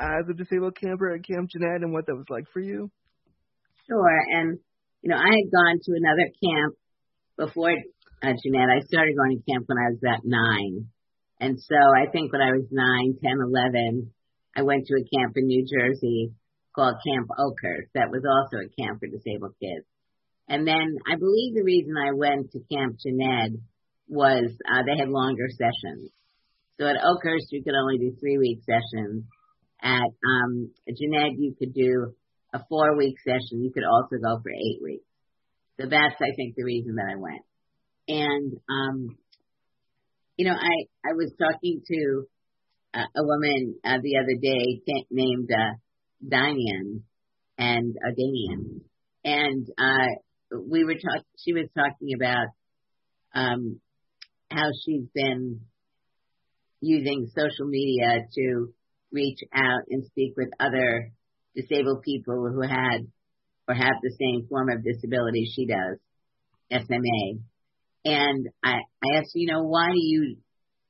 [0.00, 2.90] as a disabled camper at Camp Jened and what that was like for you?
[3.86, 4.20] Sure.
[4.32, 4.58] And,
[5.02, 6.74] you know, I had gone to another camp
[7.36, 7.74] before
[8.22, 8.70] uh, Jened.
[8.70, 10.88] I started going to camp when I was about nine.
[11.40, 14.12] And so I think when I was nine, ten, eleven,
[14.56, 16.32] I went to a camp in New Jersey
[16.74, 19.86] called Camp Oakhurst that was also a camp for disabled kids.
[20.48, 23.58] And then I believe the reason I went to Camp Jened
[24.08, 26.10] was uh, they had longer sessions.
[26.78, 29.24] So at Oakhurst, you could only do three week sessions.
[29.82, 32.14] At um, Jened, you could do
[32.52, 33.62] a four week session.
[33.62, 35.04] You could also go for eight weeks.
[35.80, 37.42] So that's, I think, the reason that I went.
[38.06, 39.18] And, um,
[40.36, 42.24] you know, I, I was talking to
[42.94, 45.74] uh, a woman uh, the other day named uh,
[46.30, 47.02] and
[47.58, 48.12] uh,
[49.24, 50.08] and uh,
[50.66, 51.24] we were talking.
[51.44, 52.46] She was talking about
[53.34, 53.80] um,
[54.50, 55.60] how she's been
[56.80, 58.68] using social media to
[59.10, 61.12] reach out and speak with other
[61.54, 63.06] disabled people who had
[63.66, 65.98] or have the same form of disability she does,
[66.70, 67.40] SMA.
[68.04, 70.36] And I, I asked, you know, why do you,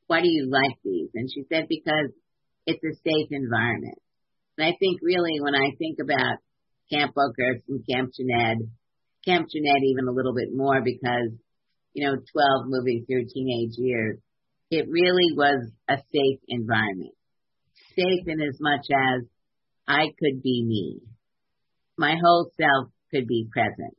[0.08, 1.10] why do you like these?
[1.14, 2.10] And she said, because
[2.66, 3.98] it's a safe environment.
[4.58, 6.38] And I think really when I think about
[6.90, 8.70] Camp Oakhurst and Camp Jened,
[9.24, 11.30] Camp Jened even a little bit more because,
[11.92, 12.24] you know, 12
[12.66, 14.18] moving through teenage years,
[14.70, 17.14] it really was a safe environment.
[17.96, 19.24] Safe in as much as
[19.86, 21.00] I could be me.
[21.96, 23.96] My whole self could be present.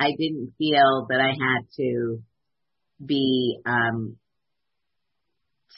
[0.00, 2.22] I didn't feel that I had to
[3.04, 4.16] be um,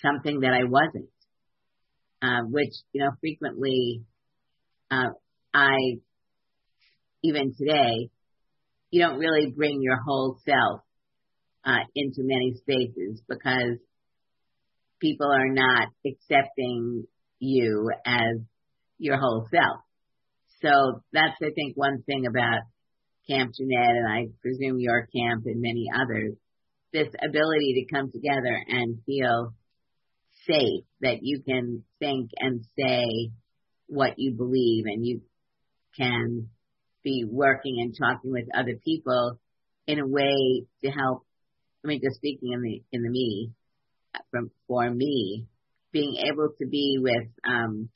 [0.03, 1.11] something that I wasn't,
[2.23, 4.03] uh, which you know frequently
[4.91, 5.11] uh,
[5.53, 5.99] I
[7.23, 8.11] even today
[8.95, 10.81] you don't really bring your whole self
[11.65, 13.79] uh, into many spaces because
[15.01, 17.05] people are not accepting
[17.41, 18.37] you as
[18.99, 19.81] your whole self.
[20.63, 22.61] So that's, I think, one thing about
[23.29, 26.37] Camp Jened, and I presume your camp and many others,
[26.93, 29.55] this ability to come together and feel
[30.47, 33.33] safe that you can think and say
[33.89, 35.23] what you believe and you
[35.97, 36.49] can
[37.05, 39.39] be working and talking with other people
[39.87, 41.25] in a way to help.
[41.85, 43.53] I mean, just speaking in the in the me,
[44.31, 45.47] from for me,
[45.93, 47.91] being able to be with um,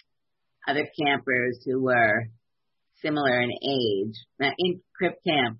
[0.68, 2.28] other campers who were
[3.02, 4.14] similar in age.
[4.38, 5.58] Now, in Crip Camp,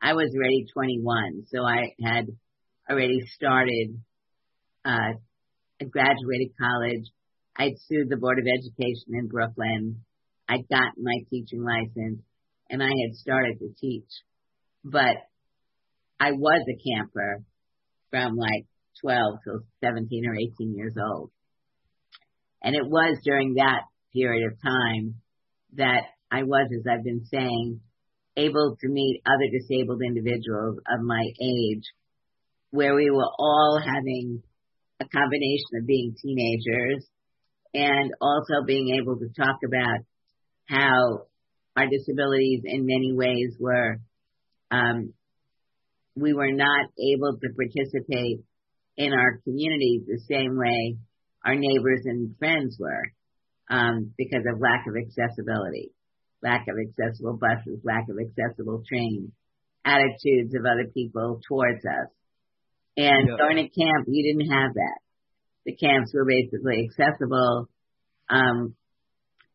[0.00, 2.26] I was already 21, so I had
[2.88, 4.00] already started,
[4.84, 5.14] uh,
[5.80, 7.10] I graduated college.
[7.56, 10.04] I'd sued the Board of Education in Brooklyn.
[10.48, 12.22] I'd gotten my teaching license
[12.70, 14.08] and I had started to teach.
[14.84, 15.16] But
[16.20, 17.42] I was a camper
[18.10, 18.66] from like
[19.02, 21.30] 12 till 17 or 18 years old.
[22.62, 25.16] And it was during that period of time
[25.74, 27.80] that I was, as I've been saying,
[28.36, 31.84] able to meet other disabled individuals of my age
[32.70, 34.42] where we were all having
[35.00, 37.06] a combination of being teenagers
[37.74, 40.00] and also being able to talk about
[40.68, 41.26] how
[41.76, 43.98] our disabilities in many ways were
[44.70, 45.12] um,
[46.16, 48.40] we were not able to participate
[48.96, 50.96] in our communities the same way
[51.44, 53.12] our neighbors and friends were
[53.70, 55.92] um, because of lack of accessibility,
[56.42, 59.30] lack of accessible buses, lack of accessible trains,
[59.84, 62.10] attitudes of other people towards us.
[62.96, 63.36] And yeah.
[63.36, 64.98] going to camp, you didn't have that.
[65.66, 67.68] The camps were basically accessible,
[68.30, 68.74] um,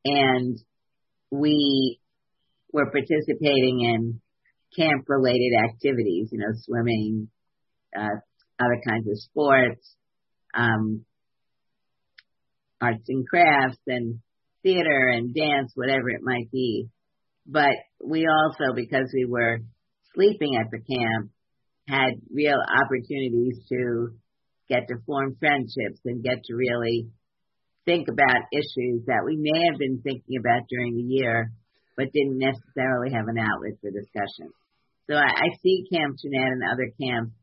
[0.06, 0.58] and
[1.32, 2.01] we
[2.74, 4.22] were participating in
[4.76, 7.30] camp related activities, you know, swimming,
[7.96, 8.20] uh,
[8.60, 9.96] other kinds of sports,
[10.54, 11.06] um,
[12.80, 14.20] arts and crafts and
[14.64, 16.88] theater and dance, whatever it might be.
[17.46, 19.60] But we also, because we were
[20.16, 21.32] sleeping at the camp,
[21.88, 24.10] had real opportunities to
[24.70, 27.10] get to form friendships and get to really
[27.86, 31.52] think about issues that we may have been thinking about during the year,
[32.02, 34.50] but didn't necessarily have an outlet for discussion.
[35.08, 37.36] So I, I see Camp Jened and other camps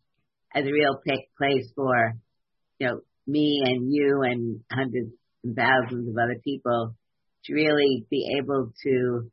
[0.53, 2.15] as a real pick place for,
[2.81, 5.13] you know, me and you and hundreds
[5.45, 6.97] and thousands of other people
[7.45, 9.31] to really be able to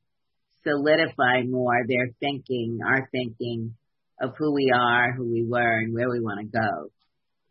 [0.64, 3.74] solidify more their thinking, our thinking
[4.22, 6.92] of who we are, who we were, and where we want to go.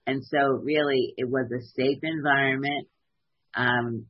[0.07, 2.87] And so really it was a safe environment,
[3.57, 4.07] um,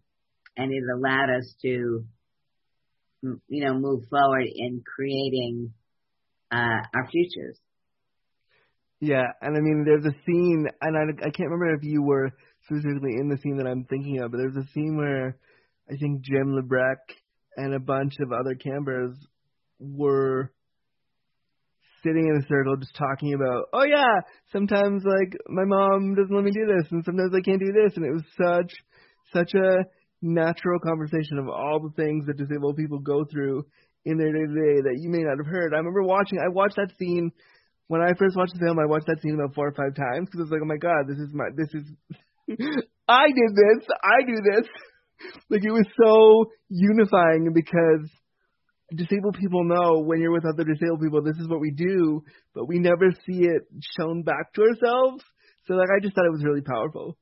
[0.55, 2.05] and it allowed us to,
[3.49, 5.73] you know, move forward in creating
[6.53, 7.59] uh, our futures.
[9.01, 12.31] Yeah, and I mean, there's a scene, and I, I can't remember if you were
[12.65, 15.37] specifically in the scene that I'm thinking of, but there's a scene where
[15.91, 17.13] I think Jim Lebrecht
[17.57, 19.15] and a bunch of other campers
[19.79, 20.53] were
[22.03, 24.21] sitting in a circle just talking about, oh yeah,
[24.53, 27.97] sometimes like my mom doesn't let me do this, and sometimes I can't do this,
[27.97, 28.73] and it was such
[29.33, 29.85] such a
[30.25, 33.65] natural conversation of all the things that disabled people go through
[34.05, 35.73] in their day to day that you may not have heard.
[35.73, 37.31] I remember watching, I watched that scene
[37.89, 38.79] when I first watched the film.
[38.79, 40.81] I watched that scene about four or five times because I was like, oh my
[40.81, 41.85] god, this is my, this is,
[43.09, 44.67] I did this, I do this.
[45.51, 48.09] like it was so unifying because
[48.97, 52.67] disabled people know when you're with other disabled people, this is what we do, but
[52.67, 55.25] we never see it shown back to ourselves.
[55.67, 57.17] So like I just thought it was really powerful.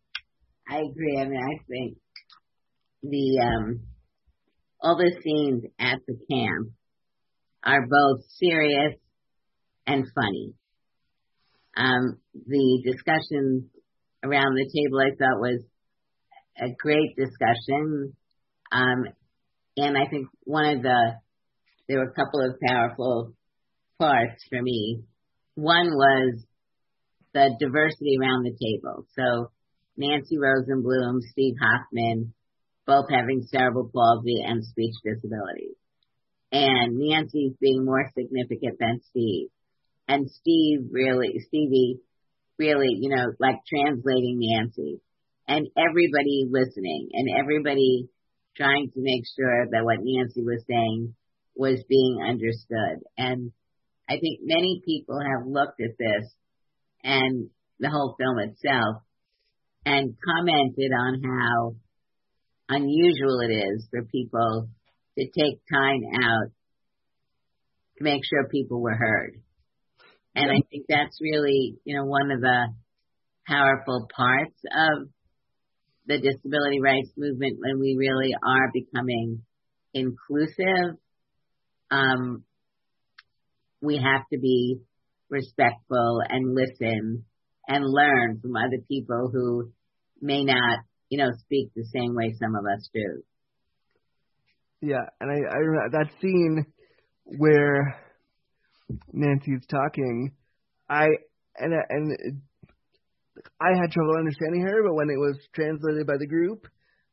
[0.69, 1.19] I agree.
[1.19, 1.99] I mean, I think
[3.03, 3.81] the um
[4.81, 6.69] all the scenes at the camp
[7.65, 8.95] are both serious
[9.87, 10.55] and funny.
[11.77, 13.71] Um, the discussion
[14.25, 15.63] around the table I thought was
[16.61, 18.15] a great discussion.
[18.73, 19.05] Um,
[19.77, 21.13] and I think one of the
[21.89, 23.33] there were a couple of powerful
[23.99, 25.03] parts for me.
[25.55, 26.45] One was
[27.35, 29.07] the diversity around the table.
[29.17, 29.51] So
[29.97, 32.33] Nancy Rosenblum, Steve Hoffman,
[32.87, 35.77] both having cerebral palsy and speech disabilities.
[36.51, 39.49] And Nancy's being more significant than Steve.
[40.09, 42.01] And Steve really, Stevie
[42.59, 45.01] really, you know, like translating Nancy.
[45.49, 48.09] And everybody listening and everybody
[48.57, 51.15] trying to make sure that what Nancy was saying
[51.57, 53.05] was being understood.
[53.17, 53.53] And
[54.09, 56.31] I think many people have looked at this
[57.03, 57.49] and
[57.81, 59.03] the whole film itself
[59.85, 61.75] and commented on how
[62.75, 64.69] unusual it is for people
[65.19, 66.49] to take time out
[67.99, 69.35] to make sure people were heard.
[70.35, 72.69] And I think that's really, you know, one of the
[73.47, 75.09] powerful parts of
[76.07, 79.43] the disability rights movement when we really are becoming
[79.95, 80.99] inclusive
[81.91, 82.45] um,
[83.83, 84.79] we have to be
[85.29, 87.25] respectful and listen
[87.69, 89.71] and learn from other people who
[90.21, 90.81] may not,
[91.13, 93.23] you know, speak the same way some of us do.
[94.81, 95.59] Yeah, and I, I
[95.93, 96.65] that scene
[97.25, 98.01] where
[99.13, 100.33] Nancy's talking.
[100.89, 101.09] I
[101.59, 102.41] and and
[103.61, 106.67] I had trouble understanding her, but when it was translated by the group,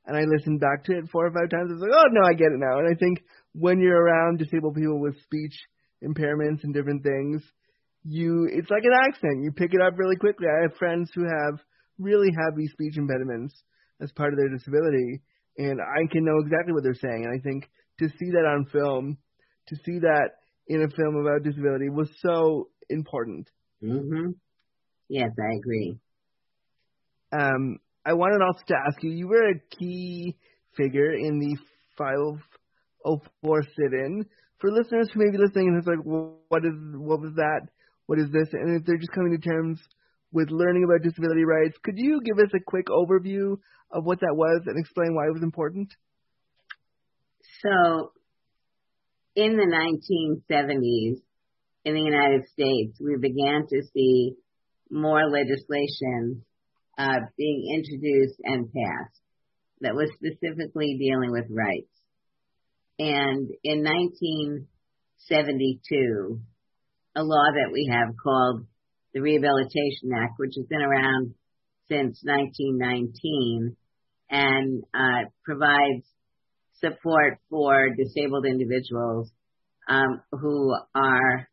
[0.05, 2.21] and I listened back to it four or five times, I was like, oh no,
[2.25, 2.79] I get it now.
[2.79, 3.19] And I think
[3.51, 5.59] when you're around disabled people with speech
[6.01, 7.43] impairments and different things,
[8.05, 9.43] you it's like an accent.
[9.43, 10.47] You pick it up really quickly.
[10.47, 11.59] I have friends who have
[11.99, 13.61] really heavy speech impediments
[14.01, 15.21] as part of their disability,
[15.57, 17.25] and I can know exactly what they're saying.
[17.25, 19.17] And I think to see that on film,
[19.67, 20.29] to see that
[20.67, 23.49] in a film about disability was so important.
[23.83, 24.35] Mhm.
[25.09, 25.99] Yes, I agree.
[27.31, 29.11] Um, I wanted also to ask you.
[29.11, 30.37] You were a key
[30.75, 31.57] figure in the
[31.97, 34.25] 504 sit-in.
[34.59, 37.61] For listeners who may be listening and it's like, well, what is what was that?
[38.07, 38.49] What is this?
[38.51, 39.79] And if they're just coming to terms
[40.31, 43.57] with learning about disability rights, could you give us a quick overview
[43.91, 45.89] of what that was and explain why it was important?
[47.61, 48.11] So,
[49.35, 51.21] in the 1970s
[51.85, 54.33] in the United States, we began to see
[54.91, 56.43] more legislation
[56.97, 59.21] uh, being introduced and passed
[59.81, 61.87] that was specifically dealing with rights.
[62.99, 66.41] And in 1972,
[67.15, 68.65] a law that we have called
[69.13, 71.33] the Rehabilitation Act, which has been around
[71.87, 73.75] since 1919
[74.29, 76.05] and uh, provides
[76.79, 79.31] support for disabled individuals
[79.89, 81.47] um, who are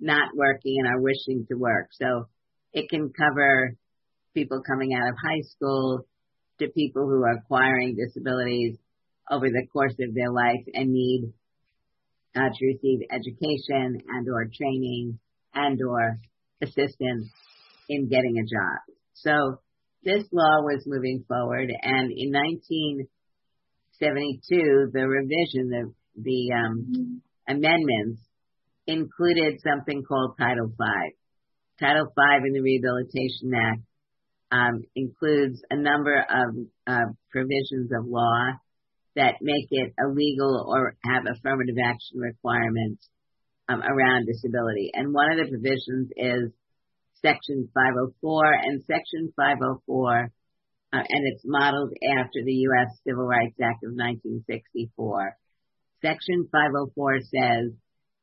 [0.00, 1.88] not working and are wishing to work.
[1.92, 2.28] So
[2.72, 3.76] it can cover
[4.34, 6.06] people coming out of high school
[6.58, 8.78] to people who are acquiring disabilities
[9.30, 11.32] over the course of their life and need
[12.34, 15.18] uh, to receive education and or training
[15.54, 16.18] and or
[16.62, 17.28] assistance
[17.88, 18.80] in getting a job.
[19.14, 19.60] So
[20.04, 28.20] this law was moving forward and in 1972 the revision, the, the um, amendments
[28.86, 30.84] included something called Title V.
[31.80, 32.12] Title V
[32.46, 33.80] in the Rehabilitation Act
[34.50, 38.50] um, includes a number of uh, provisions of law
[39.16, 43.08] that make it illegal or have affirmative action requirements
[43.68, 44.90] um, around disability.
[44.94, 46.50] And one of the provisions is
[47.20, 50.30] Section 504, and Section 504,
[50.92, 52.98] uh, and it's modeled after the U.S.
[53.06, 55.36] Civil Rights Act of 1964.
[56.02, 57.72] Section 504 says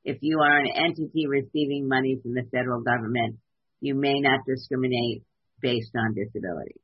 [0.04, 3.38] if you are an entity receiving money from the federal government
[3.82, 5.24] you may not discriminate
[5.62, 6.80] based on disability.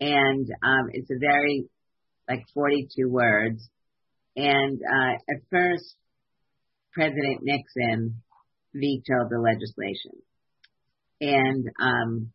[0.00, 1.66] And um, it's a very,
[2.28, 3.68] like 42 words.
[4.36, 5.96] And uh, at first,
[6.92, 8.22] President Nixon
[8.74, 10.12] vetoed the legislation.
[11.20, 12.32] And um,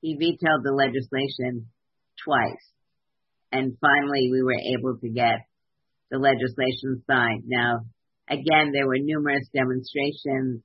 [0.00, 1.68] he vetoed the legislation
[2.24, 2.64] twice.
[3.52, 5.46] And finally, we were able to get
[6.10, 7.44] the legislation signed.
[7.46, 7.80] Now,
[8.28, 10.62] again, there were numerous demonstrations.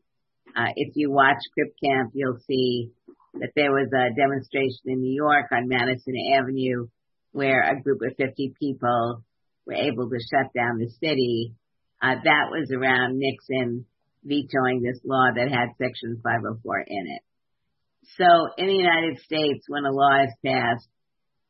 [0.55, 2.91] Uh, if you watch Crip Camp, you'll see
[3.35, 6.87] that there was a demonstration in New York on Madison Avenue
[7.31, 9.23] where a group of 50 people
[9.65, 11.53] were able to shut down the city.
[12.01, 13.85] Uh, that was around Nixon
[14.23, 17.21] vetoing this law that had Section 504 in it.
[18.17, 18.25] So
[18.57, 20.87] in the United States, when a law is passed,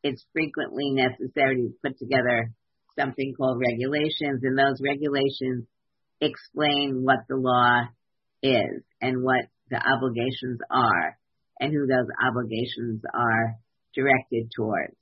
[0.03, 2.51] it's frequently necessary to put together
[2.97, 5.65] something called regulations, and those regulations
[6.21, 7.83] explain what the law
[8.41, 11.17] is and what the obligations are
[11.59, 13.55] and who those obligations are
[13.93, 14.95] directed towards.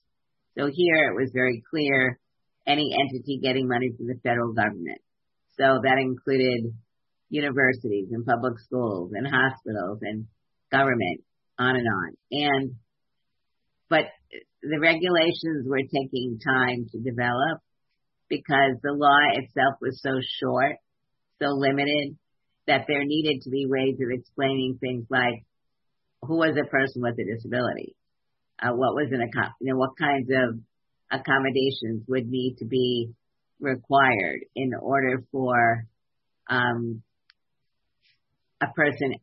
[0.58, 2.20] So here it was very clear
[2.66, 5.02] any entity getting money from the federal government.
[5.58, 6.74] So that included
[7.30, 10.26] universities and public schools and hospitals and
[10.72, 11.22] government,
[11.58, 12.18] on and on.
[12.32, 12.76] And,
[13.90, 14.06] but
[14.62, 17.62] the regulations were taking time to develop
[18.30, 20.78] because the law itself was so short,
[21.42, 22.18] so limited,
[22.68, 25.46] that there needed to be ways of explaining things like
[26.24, 27.96] who was a person with a disability,
[28.62, 29.22] uh, what was an
[29.62, 30.60] you know what kinds of
[31.12, 33.14] accommodations would need to be
[33.60, 35.86] required in order for
[36.50, 37.02] um,
[38.62, 39.16] a person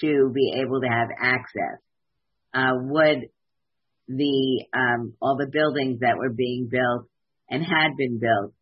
[0.00, 1.78] to be able to have access.
[2.52, 3.28] Uh, would
[4.08, 7.06] the um, all the buildings that were being built
[7.48, 8.52] and had been built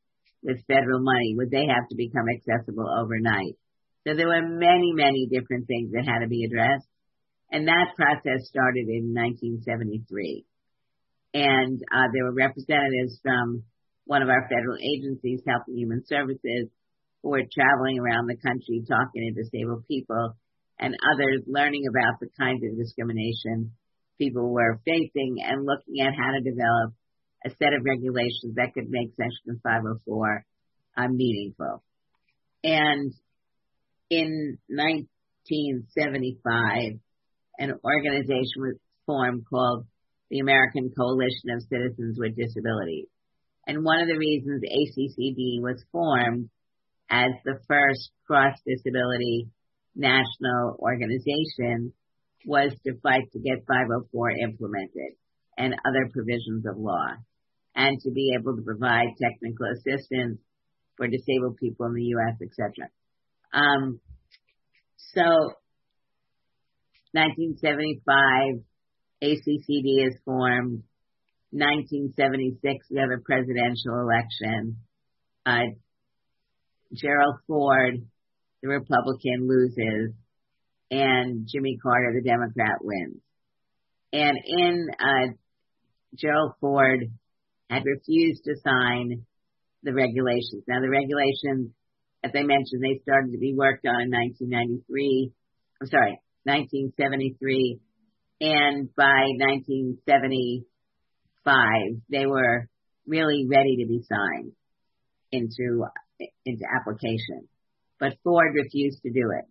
[0.43, 3.57] with federal money would they have to become accessible overnight?
[4.07, 6.89] So there were many, many different things that had to be addressed.
[7.51, 10.45] And that process started in 1973.
[11.34, 13.64] And uh, there were representatives from
[14.09, 16.72] one of our federal agencies, Health and Human Services,
[17.22, 20.32] who were traveling around the country talking to disabled people
[20.80, 23.72] and others learning about the kinds of discrimination
[24.16, 26.94] people were facing and looking at how to develop
[27.44, 30.46] a set of regulations that could make Section 504
[30.96, 31.82] uh, meaningful.
[32.64, 33.12] And
[34.09, 36.98] in 1975,
[37.59, 39.84] an organization was formed called
[40.30, 43.09] the American Coalition of Citizens with Disabilities.
[43.68, 46.48] And one of the reasons ACCD was formed
[47.10, 49.48] as the first cross-disability
[49.94, 51.92] national organization
[52.46, 55.12] was to fight to get 504 implemented
[55.58, 57.08] and other provisions of law
[57.74, 60.40] and to be able to provide technical assistance
[60.96, 62.88] for disabled people in the U.S., etc.
[63.52, 64.00] Um,
[65.14, 65.54] so
[67.12, 68.62] 1975,
[69.22, 70.82] ACCD is formed.
[71.51, 74.76] 1976, we have a presidential election.
[75.46, 75.72] Uh,
[76.92, 78.05] Gerald Ford,
[78.62, 80.12] the Republican, loses,
[80.90, 83.20] and Jimmy Carter, the Democrat, wins.
[84.12, 85.32] And in uh,
[86.14, 87.01] Gerald Ford
[87.70, 89.24] had refused to sign
[89.82, 90.64] the regulations.
[90.66, 91.70] Now, the regulations,
[92.24, 95.32] as I mentioned, they started to be worked on in 1993.
[95.80, 97.80] I'm sorry, 1973,
[98.40, 99.24] and by
[101.45, 102.68] 1975, they were
[103.07, 104.53] really ready to be signed
[105.32, 105.84] into
[106.45, 107.49] into application.
[108.01, 109.45] But Ford refused to do it.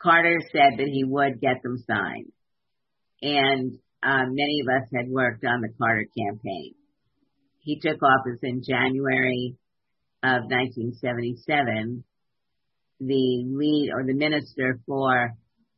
[0.00, 2.32] Carter said that he would get them signed,
[3.22, 6.74] and um, many of us had worked on the Carter campaign.
[7.60, 9.56] He took office in January
[10.22, 12.04] of 1977.
[13.00, 15.34] The lead or the minister for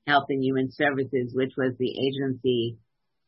[0.06, 2.78] Health and Human Services, which was the agency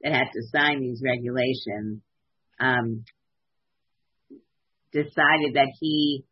[0.03, 2.03] that had to sign these regulations,
[2.61, 3.05] um,
[4.92, 6.24] decided that he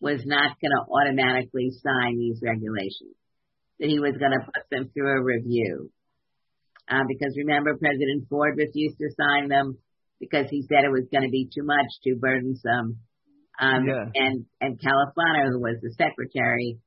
[0.00, 3.16] was not going to automatically sign these regulations,
[3.80, 5.90] that he was going to put them through a review.
[6.88, 9.78] Uh, because remember, President Ford refused to sign them
[10.20, 13.00] because he said it was going to be too much, too burdensome.
[13.58, 14.04] Um, yeah.
[14.14, 16.78] and, and Califano, who was the secretary,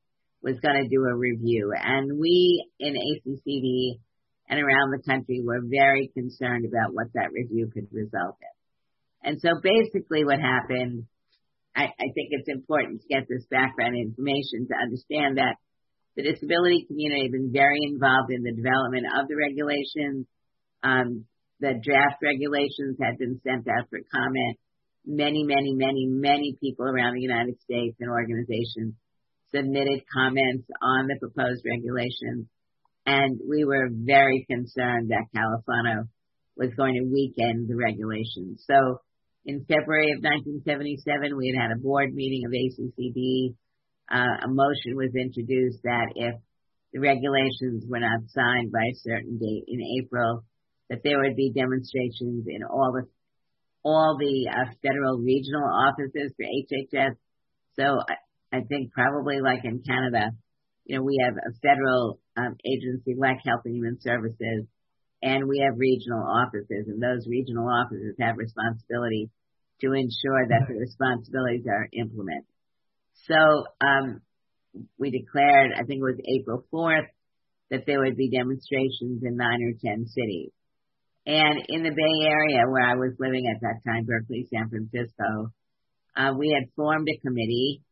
[0.41, 1.73] was going to do a review.
[1.75, 3.99] And we in ACCD
[4.49, 8.55] and around the country were very concerned about what that review could result in.
[9.23, 11.05] And so basically what happened,
[11.75, 15.59] I, I think it's important to get this background information to understand that
[16.15, 20.25] the disability community has been very involved in the development of the regulations.
[20.81, 21.25] Um,
[21.59, 24.57] the draft regulations had been sent out for comment.
[25.05, 28.95] Many, many, many, many people around the United States and organizations
[29.53, 32.47] submitted comments on the proposed regulations.
[33.07, 36.09] And we were very concerned that Califano
[36.57, 38.65] was going to weaken the regulations.
[38.67, 38.99] So
[39.45, 43.55] in February of 1977, we had had a board meeting of ACCD.
[44.11, 46.35] Uh, a motion was introduced that if
[46.91, 50.43] the regulations were not signed by a certain date in April,
[50.89, 53.07] that there would be demonstrations in all the
[53.83, 57.15] all the uh, federal regional offices for HHS.
[57.79, 60.35] So I, I think probably like in Canada,
[60.87, 64.63] you know, we have a federal um, agency like Health and Human Services,
[65.21, 69.29] and we have regional offices, and those regional offices have responsibility
[69.81, 72.47] to ensure that the responsibilities are implemented.
[73.27, 74.21] So um,
[74.97, 77.11] we declared, I think it was April 4th,
[77.69, 80.51] that there would be demonstrations in nine or ten cities.
[81.25, 85.51] And in the Bay Area, where I was living at that time, Berkeley, San Francisco,
[86.15, 87.83] uh, we had formed a committee,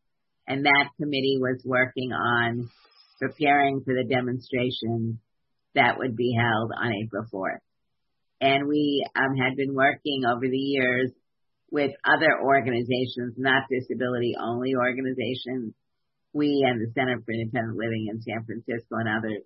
[0.46, 2.70] and that committee was working on
[3.18, 5.20] preparing for the demonstration
[5.74, 7.64] that would be held on April 4th.
[8.40, 11.10] And we um, had been working over the years
[11.70, 15.74] with other organizations, not disability only organizations,
[16.32, 19.42] we and the Center for Independent Living in San Francisco and others.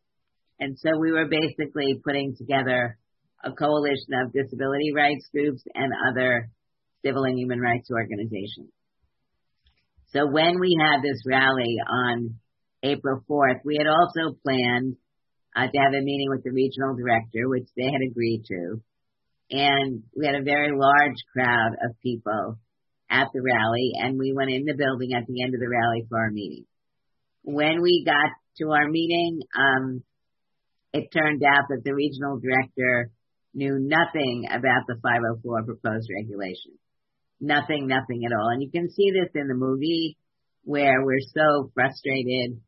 [0.59, 2.98] And so we were basically putting together
[3.42, 6.51] a coalition of disability rights groups and other
[7.05, 8.68] civil and human rights organizations.
[10.12, 12.34] So when we had this rally on
[12.82, 14.96] April 4th, we had also planned
[15.54, 18.82] uh, to have a meeting with the regional director, which they had agreed to.
[19.50, 22.58] And we had a very large crowd of people
[23.08, 26.06] at the rally, and we went in the building at the end of the rally
[26.08, 26.66] for our meeting.
[27.42, 30.02] When we got to our meeting, um,
[30.92, 33.11] it turned out that the regional director
[33.54, 36.78] knew nothing about the 504 proposed regulation.
[37.41, 38.49] Nothing, nothing at all.
[38.53, 40.18] And you can see this in the movie
[40.64, 42.61] where we're so frustrated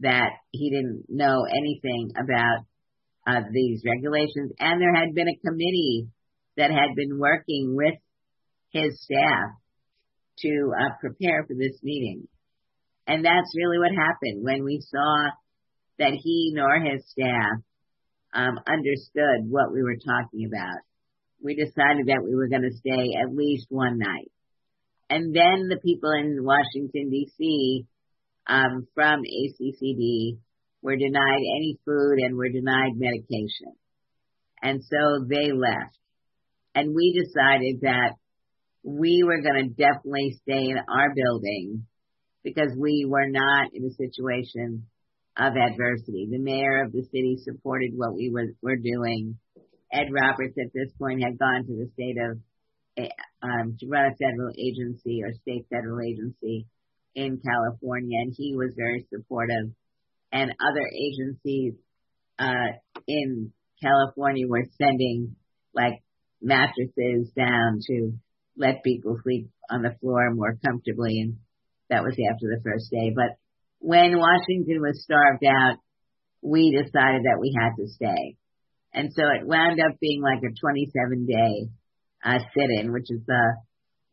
[0.00, 2.66] that he didn't know anything about
[3.26, 4.52] uh, these regulations.
[4.58, 6.08] And there had been a committee
[6.56, 7.94] that had been working with
[8.70, 9.56] his staff
[10.40, 12.28] to uh, prepare for this meeting.
[13.06, 15.30] And that's really what happened when we saw
[15.98, 17.64] that he nor his staff
[18.34, 20.78] um, understood what we were talking about.
[21.42, 24.30] We decided that we were going to stay at least one night.
[25.10, 27.86] And then the people in Washington, D.C.,
[28.46, 30.38] um, from ACCD
[30.82, 33.74] were denied any food and were denied medication.
[34.62, 35.96] And so they left.
[36.74, 38.14] And we decided that
[38.82, 41.86] we were going to definitely stay in our building
[42.44, 44.86] because we were not in a situation
[45.36, 46.28] of adversity.
[46.30, 49.38] The mayor of the city supported what we were, were doing.
[49.92, 52.38] Ed Roberts at this point had gone to the state of,
[53.42, 56.66] um, to run a federal agency or state federal agency
[57.14, 59.72] in California and he was very supportive
[60.32, 61.74] and other agencies,
[62.38, 62.72] uh,
[63.06, 65.36] in California were sending
[65.74, 66.02] like
[66.42, 68.12] mattresses down to
[68.56, 71.36] let people sleep on the floor more comfortably and
[71.90, 73.12] that was after the first day.
[73.14, 73.38] But
[73.78, 75.78] when Washington was starved out,
[76.42, 78.36] we decided that we had to stay.
[78.92, 81.68] And so it wound up being like a 27 day
[82.24, 83.56] uh, sit-in, which is the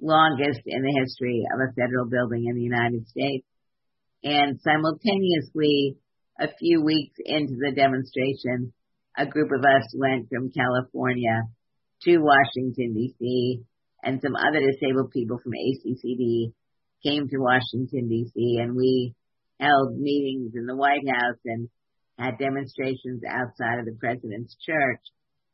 [0.02, 3.48] longest in the history of a federal building in the United States.
[4.24, 5.98] And simultaneously,
[6.40, 8.74] a few weeks into the demonstration,
[9.18, 11.44] a group of us went from California
[12.04, 13.64] to Washington DC
[14.04, 16.54] and some other disabled people from ACCD
[17.04, 19.16] came to Washington DC and we
[19.60, 21.70] held meetings in the White House and
[22.18, 25.02] had demonstrations outside of the president's church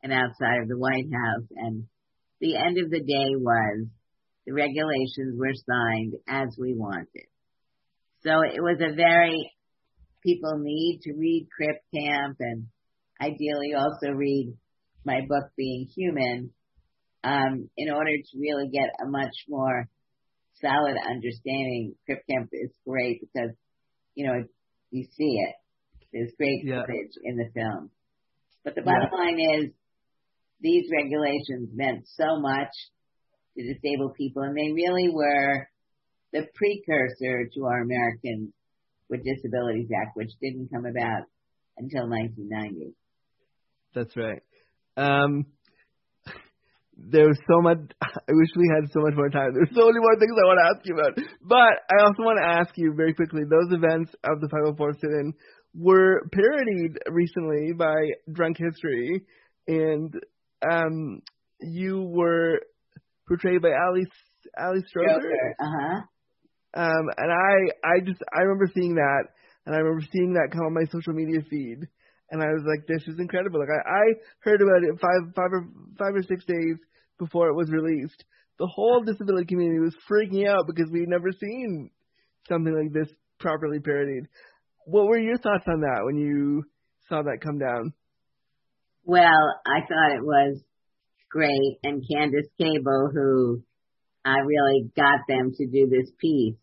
[0.04, 1.48] and outside of the White House.
[1.56, 1.86] And
[2.40, 3.88] the end of the day was
[4.46, 7.28] the regulations were signed as we wanted.
[8.24, 9.52] So it was a very,
[10.24, 12.68] people need to read Crip Camp and
[13.20, 14.54] ideally also read
[15.04, 16.52] my book Being Heumann,
[17.24, 19.88] um, in order to really get a much more
[20.62, 21.96] solid understanding.
[22.06, 23.56] Crip Camp is great because
[24.16, 24.44] you know,
[24.92, 25.56] you see it.
[26.14, 26.82] There's great yeah.
[26.82, 27.90] footage in the film.
[28.64, 29.18] But the bottom yeah.
[29.18, 29.72] line is
[30.62, 32.70] these regulations meant so much
[33.58, 35.68] to disabled people and they really were
[36.32, 38.54] the precursor to our Americans
[39.10, 41.28] with Disabilities Act, which didn't come about
[41.78, 42.96] until 1990.
[43.94, 44.42] That's right.
[44.96, 45.46] Um,
[46.96, 47.80] there's so much.
[48.02, 49.52] I wish we had so much more time.
[49.54, 51.14] There's so many more things I want to ask you about.
[51.42, 53.42] But I also want to ask you very quickly.
[53.44, 55.34] Those events of the 504 sit-in
[55.74, 57.96] were parodied recently by
[58.32, 59.24] Drunk History,
[59.68, 60.14] and
[60.70, 61.22] um,
[61.62, 62.62] you were
[63.28, 64.06] portrayed by Ali
[64.60, 65.20] Ali Stroker.
[65.60, 66.02] Uh huh.
[66.74, 69.24] Um, and I I just I remember seeing that,
[69.66, 71.88] and I remember seeing that come on my social media feed,
[72.32, 73.60] and I was like, this is incredible.
[73.60, 74.04] Like I, I
[74.40, 75.68] heard about it five, five or
[76.00, 76.78] five or six days
[77.20, 78.24] before it was released.
[78.58, 81.90] The whole disability community was freaking out because we'd never seen
[82.48, 84.28] something like this properly parodied.
[84.92, 86.66] What were your thoughts on that when you
[87.08, 87.94] saw that come down?
[89.06, 90.62] Well, I thought it was
[91.30, 93.64] great, and Candace Cable, who
[94.26, 96.58] I really got them to do this piece.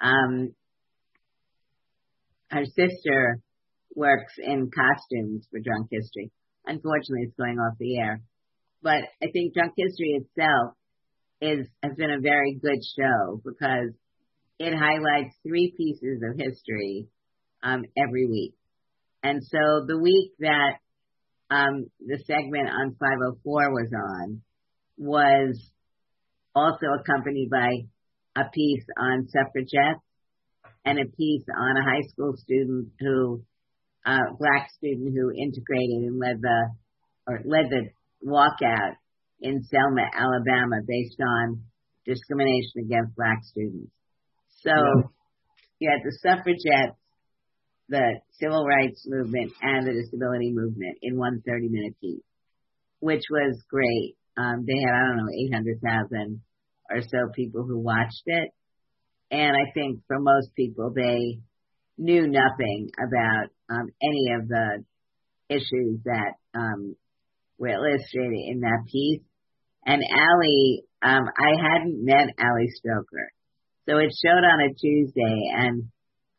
[0.00, 0.54] Um,
[2.50, 3.38] her sister
[3.94, 6.32] works in costumes for Drunk History.
[6.66, 8.22] Unfortunately, it's going off the air.
[8.82, 10.74] But I think Drunk History itself
[11.40, 13.94] is has been a very good show because
[14.58, 17.06] it highlights three pieces of history
[17.62, 18.54] um, every week.
[19.22, 20.78] And so the week that
[21.50, 24.42] um, the segment on 504 was on
[24.96, 25.70] was
[26.54, 27.70] also accompanied by
[28.36, 30.02] a piece on suffragettes
[30.84, 33.42] and a piece on a high school student who,
[34.04, 36.70] uh, black student who integrated and led the,
[37.26, 37.88] or led the
[38.26, 38.96] walkout
[39.40, 41.62] in Selma, Alabama based on
[42.06, 43.92] discrimination against black students.
[44.62, 45.02] So yeah.
[45.78, 46.98] you had the suffragettes,
[47.88, 52.22] the civil rights movement, and the disability movement in one 30 minute piece,
[53.00, 54.16] which was great.
[54.36, 56.40] Um, they had, I don't know, 800,000
[56.90, 58.50] or so people who watched it.
[59.30, 61.40] And I think for most people, they
[61.98, 64.84] knew nothing about um, any of the
[65.48, 66.96] issues that um,
[67.58, 69.22] were illustrated in that piece.
[69.84, 73.28] And Ali, um, I hadn't met Ali Stroker.
[73.88, 75.88] So it showed on a Tuesday and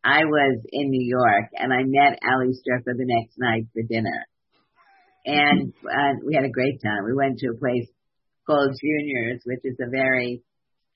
[0.04, 4.28] I was in New York and I met Ali Stroker the next night for dinner.
[5.26, 7.06] And uh, we had a great time.
[7.06, 7.88] We went to a place
[8.46, 10.44] called Junior's, which is a very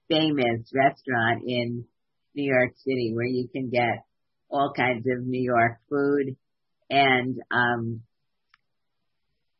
[0.09, 1.85] famous restaurant in
[2.35, 4.03] New York City where you can get
[4.49, 6.35] all kinds of New York food.
[6.89, 8.01] And um,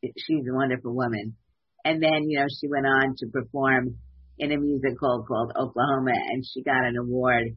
[0.04, 1.38] she's a wonderful woman.
[1.86, 3.96] And then, you know, she went on to perform
[4.38, 7.56] in a musical called Oklahoma and she got an award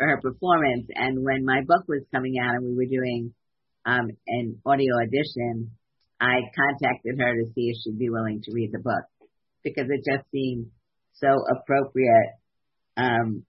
[0.00, 0.88] for her performance.
[0.94, 3.34] And when my book was coming out and we were doing
[3.84, 5.72] um, an audio audition,
[6.18, 9.04] I contacted her to see if she'd be willing to read the book
[9.62, 10.66] because it just seemed
[11.12, 12.32] so appropriate
[12.96, 13.44] um,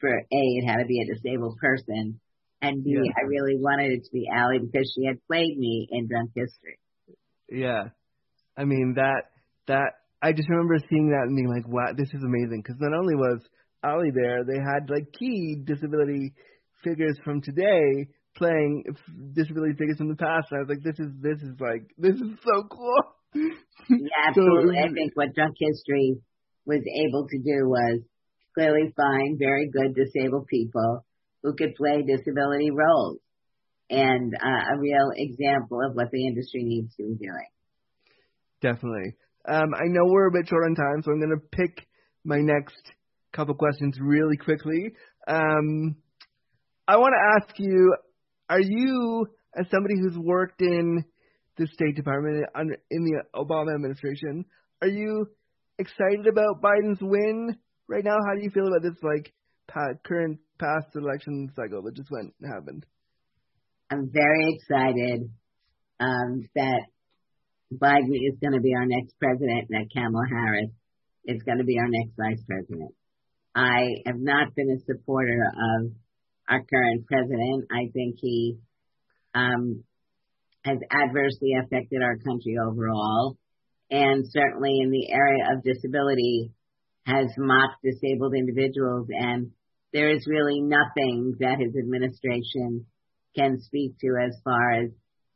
[0.00, 2.20] for A, it had to be a disabled person,
[2.62, 3.12] and B, yeah.
[3.16, 6.78] I really wanted it to be Ali because she had played me in Drunk History.
[7.50, 7.88] Yeah,
[8.56, 9.24] I mean that
[9.66, 12.96] that I just remember seeing that and being like, wow, this is amazing because not
[12.98, 13.40] only was
[13.84, 16.34] Ali there, they had like key disability
[16.84, 18.84] figures from today playing
[19.34, 20.48] disability figures from the past.
[20.50, 23.02] And I was like, this is this is like this is so cool.
[23.34, 24.76] yeah, absolutely.
[24.76, 26.18] so, I think what Drunk History
[26.66, 28.00] was able to do was
[28.54, 31.04] clearly find very good disabled people
[31.42, 33.18] who could play disability roles
[33.88, 37.50] and uh, a real example of what the industry needs to be doing.
[38.60, 39.16] Definitely.
[39.48, 41.86] Um, I know we're a bit short on time, so I'm going to pick
[42.24, 42.76] my next
[43.32, 44.92] couple questions really quickly.
[45.26, 45.96] Um,
[46.86, 47.94] I want to ask you,
[48.48, 49.26] are you,
[49.56, 51.04] as somebody who's worked in
[51.56, 52.44] the State Department
[52.90, 54.44] in the Obama administration,
[54.82, 55.26] are you
[55.78, 57.56] excited about Biden's win
[57.88, 58.16] right now?
[58.26, 59.32] How do you feel about this like
[60.04, 62.86] current past election cycle that just went and happened?
[63.90, 65.30] I'm very excited
[65.98, 66.82] um, that
[67.72, 70.70] Biden is going to be our next president and that Kamala Harris
[71.24, 72.94] is going to be our next vice president.
[73.54, 75.92] I have not been a supporter of
[76.48, 77.66] our current president.
[77.70, 78.58] I think he
[79.34, 79.84] um,
[80.64, 83.36] has adversely affected our country overall,
[83.90, 86.52] and certainly in the area of disability,
[87.06, 89.08] has mocked disabled individuals.
[89.10, 89.50] And
[89.92, 92.86] there is really nothing that his administration
[93.36, 94.90] can speak to as far as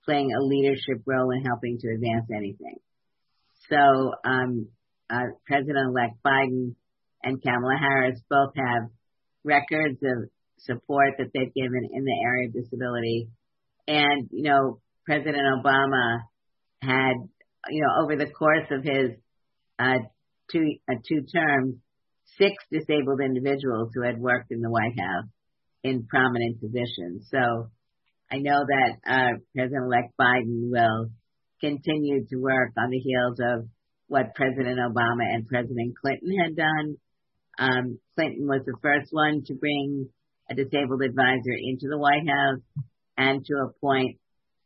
[0.04, 2.76] playing a leadership role in helping to advance anything.
[3.70, 4.68] So, um,
[5.10, 6.74] uh, President-elect Biden
[7.24, 8.90] and Kamala Harris both have
[9.42, 13.28] records of support that they've given in the area of disability.
[13.88, 16.18] And, you know, President Obama
[16.80, 17.14] had,
[17.68, 19.10] you know, over the course of his
[19.78, 19.98] uh,
[20.50, 21.76] two, uh, two terms,
[22.38, 25.28] six disabled individuals who had worked in the White House
[25.82, 27.28] in prominent positions.
[27.30, 27.70] So
[28.30, 31.10] I know that uh, President-elect Biden will
[31.60, 33.68] continue to work on the heels of
[34.06, 36.96] what President Obama and President Clinton had done.
[37.58, 40.08] Um, Clinton was the first one to bring
[40.50, 42.60] a disabled advisor into the White House
[43.16, 44.18] and to appoint,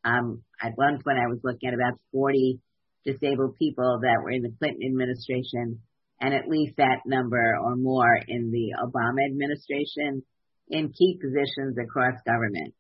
[0.05, 2.61] um, at one point I was looking at about 40
[3.05, 5.81] disabled people that were in the Clinton administration
[6.21, 10.23] and at least that number or more in the Obama administration
[10.69, 12.75] in key positions across government.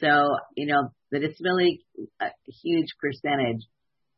[0.00, 1.84] So, you know, the disability,
[2.20, 2.30] a
[2.62, 3.62] huge percentage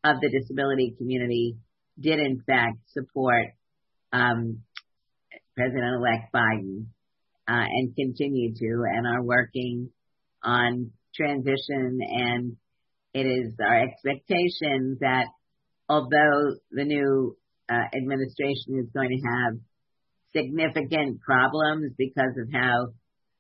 [0.03, 1.57] of the disability community
[2.01, 3.47] did in fact support
[4.13, 4.63] um,
[5.57, 6.87] President-elect Biden
[7.49, 9.91] uh, and continue to, and are working
[10.43, 12.01] on transition.
[12.01, 12.57] And
[13.13, 15.27] it is our expectation that
[15.89, 17.37] although the new
[17.71, 19.59] uh, administration is going to have
[20.35, 22.89] significant problems because of how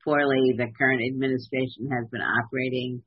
[0.04, 3.02] poorly the current administration has been operating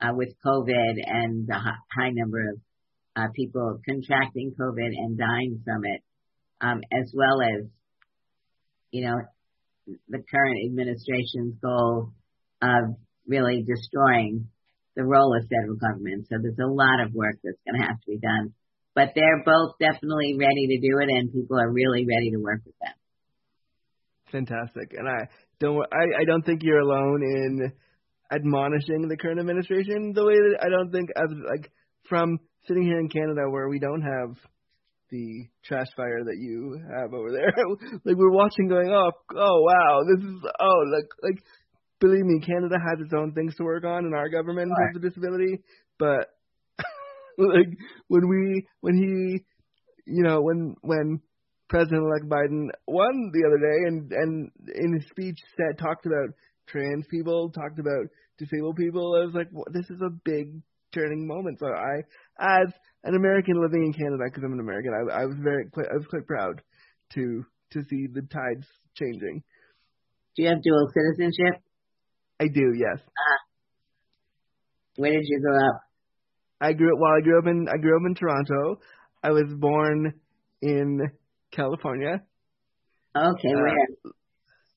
[0.00, 2.60] uh, with COVID and the high number of
[3.16, 6.02] uh, people contracting COVID and dying from it,
[6.60, 7.66] um, as well as,
[8.92, 9.16] you know,
[10.08, 12.12] the current administration's goal
[12.62, 12.94] of
[13.26, 14.48] really destroying
[14.94, 16.26] the role of federal government.
[16.28, 18.54] So there's a lot of work that's going to have to be done.
[18.94, 22.60] But they're both definitely ready to do it, and people are really ready to work
[22.64, 22.92] with them.
[24.30, 25.28] Fantastic, and I
[25.60, 27.72] don't I, I don't think you're alone in
[28.30, 31.70] admonishing the current administration the way that I don't think as like
[32.08, 34.36] from sitting here in Canada where we don't have
[35.12, 37.52] the trash fire that you have over there.
[38.04, 41.44] like we're watching going, oh, oh wow, this is oh like like
[42.00, 44.96] believe me, Canada has its own things to work on in our government in terms
[44.96, 45.60] of disability,
[45.98, 46.32] but
[47.38, 47.68] like
[48.08, 49.44] when we when he
[50.10, 51.20] you know when when
[51.68, 56.30] President elect Biden won the other day and and in his speech said talked about
[56.66, 58.06] trans people, talked about
[58.38, 60.62] disabled people, I was like, well, this is a big
[60.92, 61.58] turning moment.
[61.58, 62.02] So I,
[62.40, 62.72] as
[63.04, 66.06] an American living in Canada, because I'm an American, I, I was very, I was
[66.08, 66.62] quite proud
[67.14, 69.42] to to see the tides changing.
[70.36, 71.62] Do you have dual citizenship?
[72.40, 72.98] I do, yes.
[73.00, 73.40] Uh,
[74.96, 75.80] where did you grow up?
[76.60, 77.00] I grew up.
[77.00, 78.80] Well, I grew up in I grew up in Toronto.
[79.22, 80.12] I was born
[80.60, 81.00] in
[81.50, 82.22] California.
[83.16, 84.12] Okay, uh, where?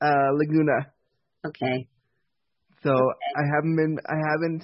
[0.01, 0.91] Uh, Laguna.
[1.45, 1.87] Okay.
[2.83, 3.31] So okay.
[3.37, 4.63] I haven't been I haven't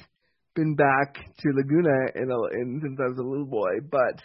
[0.56, 4.22] been back to Laguna in, a, in since I was a little boy, but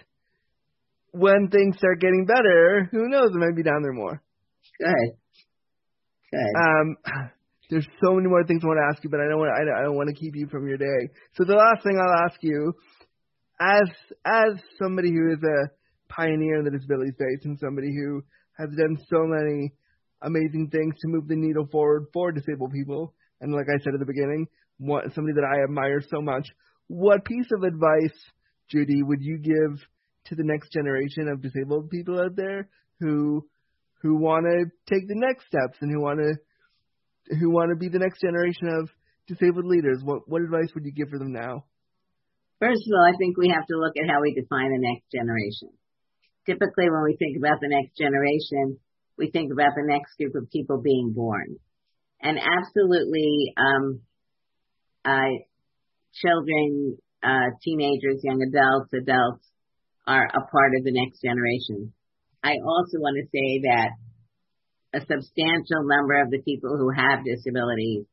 [1.13, 3.31] when things start getting better, who knows?
[3.35, 4.23] I might be down there more.
[4.79, 5.11] Good.
[6.31, 6.53] Good.
[6.61, 6.97] Um,
[7.71, 9.83] there's so many more things I want to ask you, but I don't want I
[9.83, 11.09] don't want to keep you from your day.
[11.35, 12.75] So the last thing I'll ask you,
[13.61, 13.89] as
[14.25, 15.71] as somebody who is a
[16.13, 18.23] pioneer in the disability space and somebody who
[18.59, 19.73] has done so many
[20.23, 24.01] amazing things to move the needle forward for disabled people, and like I said at
[24.01, 24.47] the beginning,
[24.79, 26.49] somebody that I admire so much.
[26.89, 28.17] What piece of advice,
[28.71, 29.81] Judy, would you give
[30.27, 32.69] to the next generation of disabled people out there
[33.01, 33.47] who
[34.03, 37.89] who want to take the next steps and who want to who want to be
[37.89, 38.91] the next generation of
[39.27, 40.01] disabled leaders?
[40.03, 41.65] What what advice would you give for them now?
[42.61, 45.13] First of all, I think we have to look at how we define the next
[45.13, 45.77] generation.
[46.47, 48.79] Typically, when we think about the next generation,
[49.19, 51.59] we think about the next group of people being born.
[52.23, 54.01] And absolutely, um,
[56.21, 59.47] children, uh, teenagers, young adults, adults
[60.07, 61.93] are a part of the next generation.
[62.43, 63.91] I also want to say that
[64.95, 68.07] a substantial number of the people who have disabilities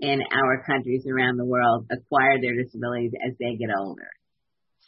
[0.00, 4.08] in our countries around the world acquire their disabilities as they get older.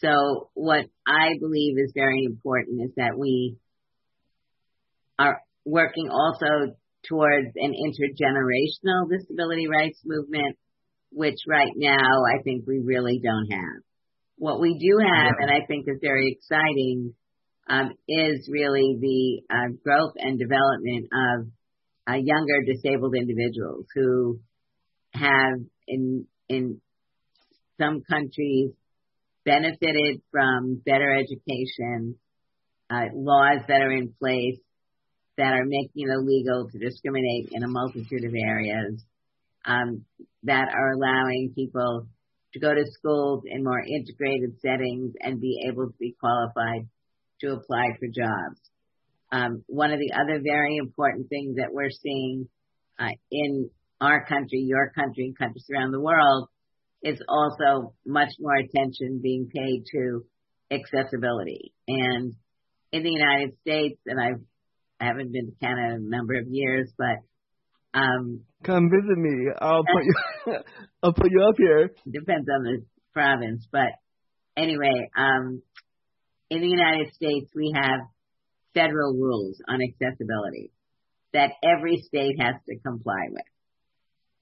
[0.01, 3.57] So what I believe is very important is that we
[5.19, 6.77] are working also
[7.09, 10.57] towards an intergenerational disability rights movement
[11.13, 13.83] which right now I think we really don't have.
[14.37, 15.47] What we do have, yeah.
[15.47, 17.15] and I think is very exciting,
[17.69, 21.47] um, is really the uh, growth and development of
[22.09, 24.41] uh, younger disabled individuals who
[25.13, 26.81] have in in
[27.79, 28.73] some countries
[29.45, 32.17] benefited from better education,
[32.91, 34.59] uh, laws that are in place
[35.37, 39.03] that are making it illegal to discriminate in a multitude of areas,
[39.65, 40.05] um,
[40.45, 42.07] that are allowing people
[42.53, 46.89] to go to schools in more integrated settings and be able to be qualified
[47.41, 48.61] to apply for jobs.
[49.33, 52.49] Um, one of the other very important things that we're seeing
[52.99, 56.49] uh, in our country, your country, and countries around the world
[57.03, 60.25] is also much more attention being paid to
[60.71, 61.73] accessibility.
[61.87, 62.35] And
[62.93, 64.41] in the United States, and I've
[65.01, 67.25] I haven't been to Canada in a number of years, but
[67.95, 69.51] um, Come visit me.
[69.61, 70.15] I'll put you.
[71.03, 71.91] I'll put you up here.
[72.11, 73.89] Depends on the province, but
[74.57, 75.63] anyway, um,
[76.51, 78.01] in the United States, we have
[78.75, 80.73] federal rules on accessibility
[81.33, 83.43] that every state has to comply with,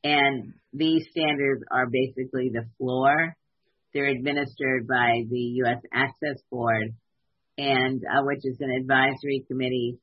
[0.02, 3.36] and these standards are basically the floor.
[3.94, 5.80] They're administered by the U.S.
[5.92, 6.94] Access Board,
[7.56, 9.98] and uh, which is an advisory committee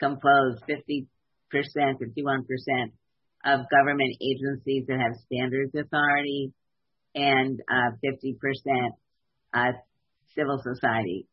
[0.00, 1.06] composed 50
[1.52, 2.44] 51%
[3.44, 6.52] of government agencies that have standards authority
[7.14, 8.34] and uh, 50%
[9.54, 9.72] uh,
[10.36, 11.26] civil society.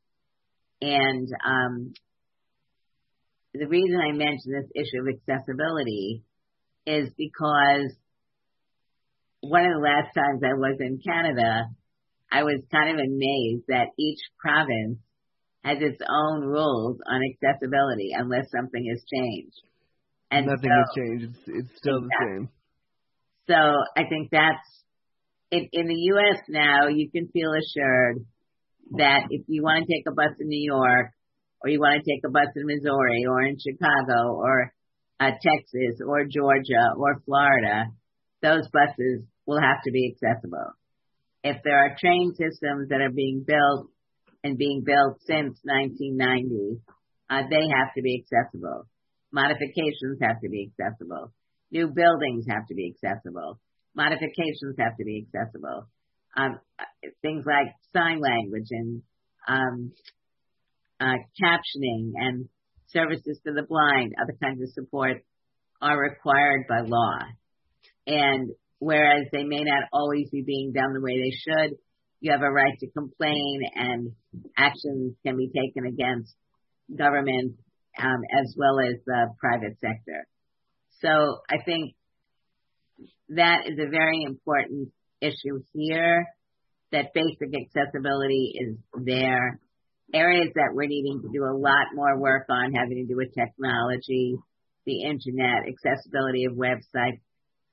[0.81, 1.93] And um,
[3.53, 6.23] the reason I mention this issue of accessibility
[6.85, 7.95] is because
[9.41, 11.69] one of the last times I was in Canada,
[12.31, 14.99] I was kind of amazed that each province
[15.63, 19.61] has its own rules on accessibility unless something has changed.
[20.35, 21.23] And nothing so, has changed.
[21.31, 22.19] It's, it's still exactly.
[22.19, 22.49] the same.
[23.47, 23.55] So
[23.95, 24.67] I think that's
[25.51, 26.41] in, in the U.S.
[26.49, 26.87] now.
[26.87, 28.25] You can feel assured
[28.97, 31.11] that if you want to take a bus in New York,
[31.61, 34.73] or you want to take a bus in Missouri, or in Chicago, or
[35.19, 37.85] uh, Texas, or Georgia, or Florida,
[38.41, 40.73] those buses will have to be accessible.
[41.43, 43.87] If there are train systems that are being built
[44.43, 46.81] and being built since 1990,
[47.29, 48.87] uh, they have to be accessible.
[49.35, 51.33] Modifications have to be accessible.
[51.69, 53.59] New buildings have to be accessible.
[53.93, 55.89] Modifications have to be accessible.
[56.37, 56.59] Um,
[57.21, 59.01] things like sign language and
[59.45, 59.91] um,
[61.01, 62.47] uh, captioning and
[62.87, 65.17] services to the blind, other kinds of support
[65.81, 67.19] are required by law.
[68.07, 71.77] And whereas they may not always be being done the way they should,
[72.21, 74.11] you have a right to complain and
[74.57, 76.33] actions can be taken against
[76.97, 77.55] government
[77.97, 80.27] um, as well as the private sector.
[81.01, 81.95] So I think
[83.29, 84.89] that is a very important
[85.21, 86.27] issue here,
[86.91, 89.59] that basic accessibility is there.
[90.13, 93.33] Areas that we're needing to do a lot more work on having to do with
[93.33, 94.35] technology,
[94.85, 97.19] the internet, accessibility of websites.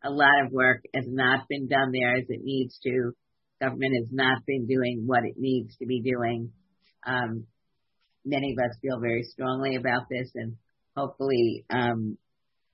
[0.03, 3.13] A lot of work has not been done there as it needs to.
[3.61, 6.51] Government has not been doing what it needs to be doing.
[7.07, 7.47] Um,
[8.25, 10.57] many of us feel very strongly about this and
[10.97, 12.17] hopefully um,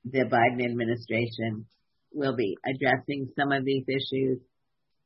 [0.05, 1.67] the Biden administration
[2.13, 4.39] will be addressing some of these issues.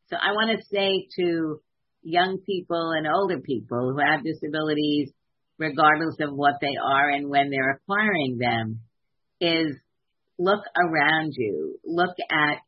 [0.08, 1.60] So I want to say to
[2.02, 5.10] young people and older people who have disabilities,
[5.58, 8.80] regardless of what they are and when they're acquiring them,
[9.40, 9.76] is
[10.38, 11.78] look around you.
[11.84, 12.58] Look at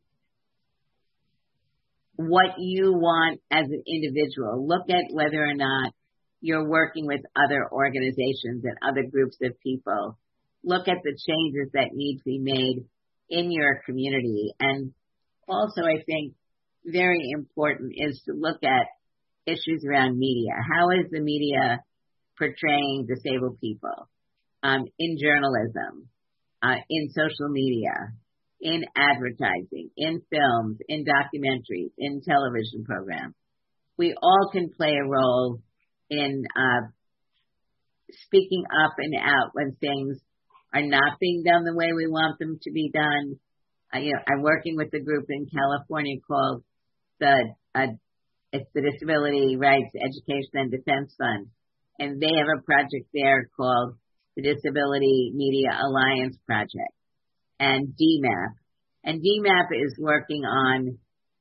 [2.17, 4.67] what you want as an individual.
[4.67, 5.93] Look at whether or not
[6.45, 10.19] you're working with other organizations and other groups of people.
[10.63, 12.85] Look at the changes that need to be made
[13.31, 14.53] in your community.
[14.61, 14.93] And
[15.49, 16.35] also, I think
[16.85, 18.87] very important is to look at
[19.47, 20.53] issues around media.
[20.71, 21.83] How is the media
[22.37, 24.11] portraying disabled people
[24.63, 26.09] um, in journalism,
[26.63, 28.13] uh, in social media,
[28.61, 33.35] in advertising, in films, in documentaries, in television programs?
[33.97, 35.63] We all can play a role
[36.19, 36.89] in uh,
[38.27, 40.19] speaking up and out when things
[40.73, 43.39] are not being done the way we want them to be done.
[43.93, 46.65] I, you know, I'm working with a group in California called
[47.21, 47.87] the uh,
[48.53, 51.49] it's the Disability Rights Education and Defense Fund,
[51.99, 53.97] and they have a project there called
[54.37, 56.95] the Disability Media Alliance Project
[57.59, 58.55] and DMAP.
[59.05, 60.99] And DMAP is working on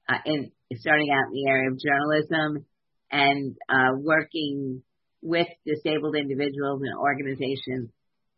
[0.10, 2.66] uh, in starting out in the area of journalism
[3.14, 4.82] and uh, working
[5.22, 7.90] with disabled individuals and organizations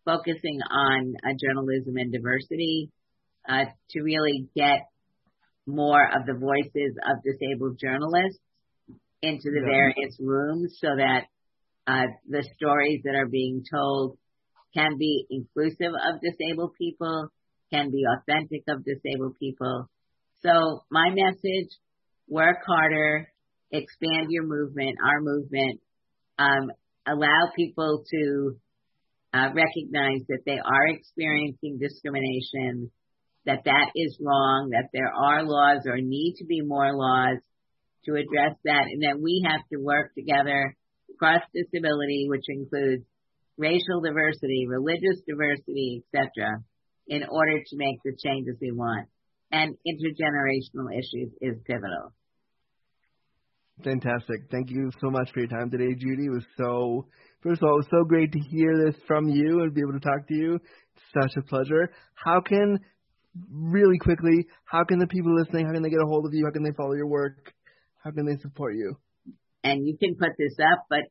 [0.03, 2.91] focusing on uh, journalism and diversity
[3.49, 4.85] uh, to really get
[5.65, 8.39] more of the voices of disabled journalists
[9.21, 9.71] into the yeah.
[9.71, 11.23] various rooms so that
[11.87, 14.17] uh, the stories that are being told
[14.75, 17.29] can be inclusive of disabled people,
[17.71, 19.89] can be authentic of disabled people.
[20.43, 21.69] So my message,
[22.27, 23.31] work harder,
[23.71, 25.81] expand your movement, our movement,
[26.37, 26.71] um,
[27.07, 28.55] allow people to
[29.33, 32.91] uh, recognize that they are experiencing discrimination,
[33.45, 37.37] that that is wrong, that there are laws or need to be more laws
[38.05, 40.75] to address that, and that we have to work together
[41.13, 43.03] across disability, which includes
[43.57, 46.63] racial diversity, religious diversity, etc.,
[47.07, 49.07] in order to make the changes we want.
[49.51, 52.13] And intergenerational issues is pivotal.
[53.83, 54.49] Fantastic.
[54.51, 56.25] Thank you so much for your time today, Judy.
[56.25, 57.07] It was so,
[57.43, 59.99] first of all, it was so great to hear this from you and be able
[59.99, 60.55] to talk to you.
[60.55, 61.91] It's such a pleasure.
[62.13, 62.79] How can,
[63.51, 66.45] really quickly, how can the people listening, how can they get a hold of you?
[66.45, 67.53] How can they follow your work?
[68.01, 68.95] How can they support you?
[69.63, 71.01] And you can put this up, but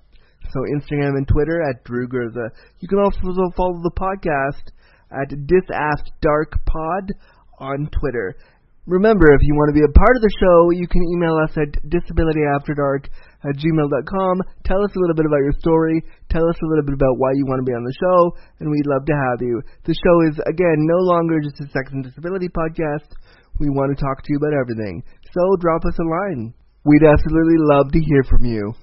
[0.52, 2.52] So Instagram and Twitter at Drew Gurza.
[2.80, 3.20] You can also
[3.56, 4.72] follow the podcast
[5.12, 7.12] at DisAskDarkPod
[7.60, 8.38] on Twitter.
[8.86, 11.58] Remember, if you want to be a part of the show, you can email us
[11.58, 13.10] at disabilityafterdark
[13.44, 14.36] at gmail.com.
[14.66, 16.02] Tell us a little bit about your story.
[16.30, 18.20] Tell us a little bit about why you want to be on the show,
[18.60, 19.62] and we'd love to have you.
[19.86, 23.14] The show is, again, no longer just a sex and disability podcast.
[23.60, 25.04] We want to talk to you about everything.
[25.34, 26.54] So drop us a line.
[26.86, 28.74] We'd absolutely love to hear from you.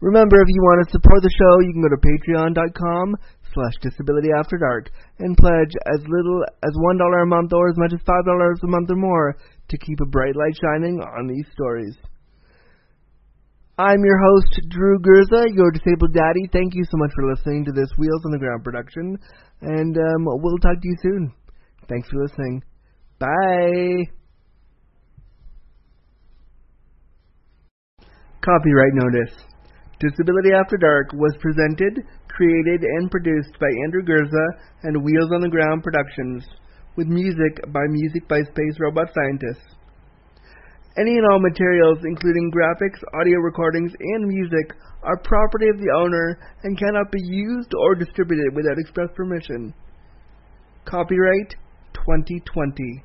[0.00, 3.16] Remember, if you want to support the show, you can go to patreon.com
[3.54, 7.78] slash disability after dark and pledge as little as one dollar a month or as
[7.78, 9.36] much as five dollars a month or more
[9.68, 11.96] to keep a bright light shining on these stories.
[13.78, 16.48] I'm your host, Drew Gurza, your disabled daddy.
[16.50, 19.18] Thank you so much for listening to this Wheels on the Ground production,
[19.60, 21.34] and um, we'll talk to you soon.
[21.86, 22.62] Thanks for listening.
[23.18, 24.08] Bye.
[28.40, 29.44] Copyright notice.
[30.00, 34.46] Disability After Dark was presented, created, and produced by Andrew Gurza
[34.84, 36.46] and Wheels on the Ground Productions,
[36.96, 39.75] with music by Music by Space Robot Scientists.
[40.98, 44.72] Any and all materials, including graphics, audio recordings, and music,
[45.02, 49.74] are property of the owner and cannot be used or distributed without express permission.
[50.86, 51.54] Copyright
[51.92, 53.04] 2020.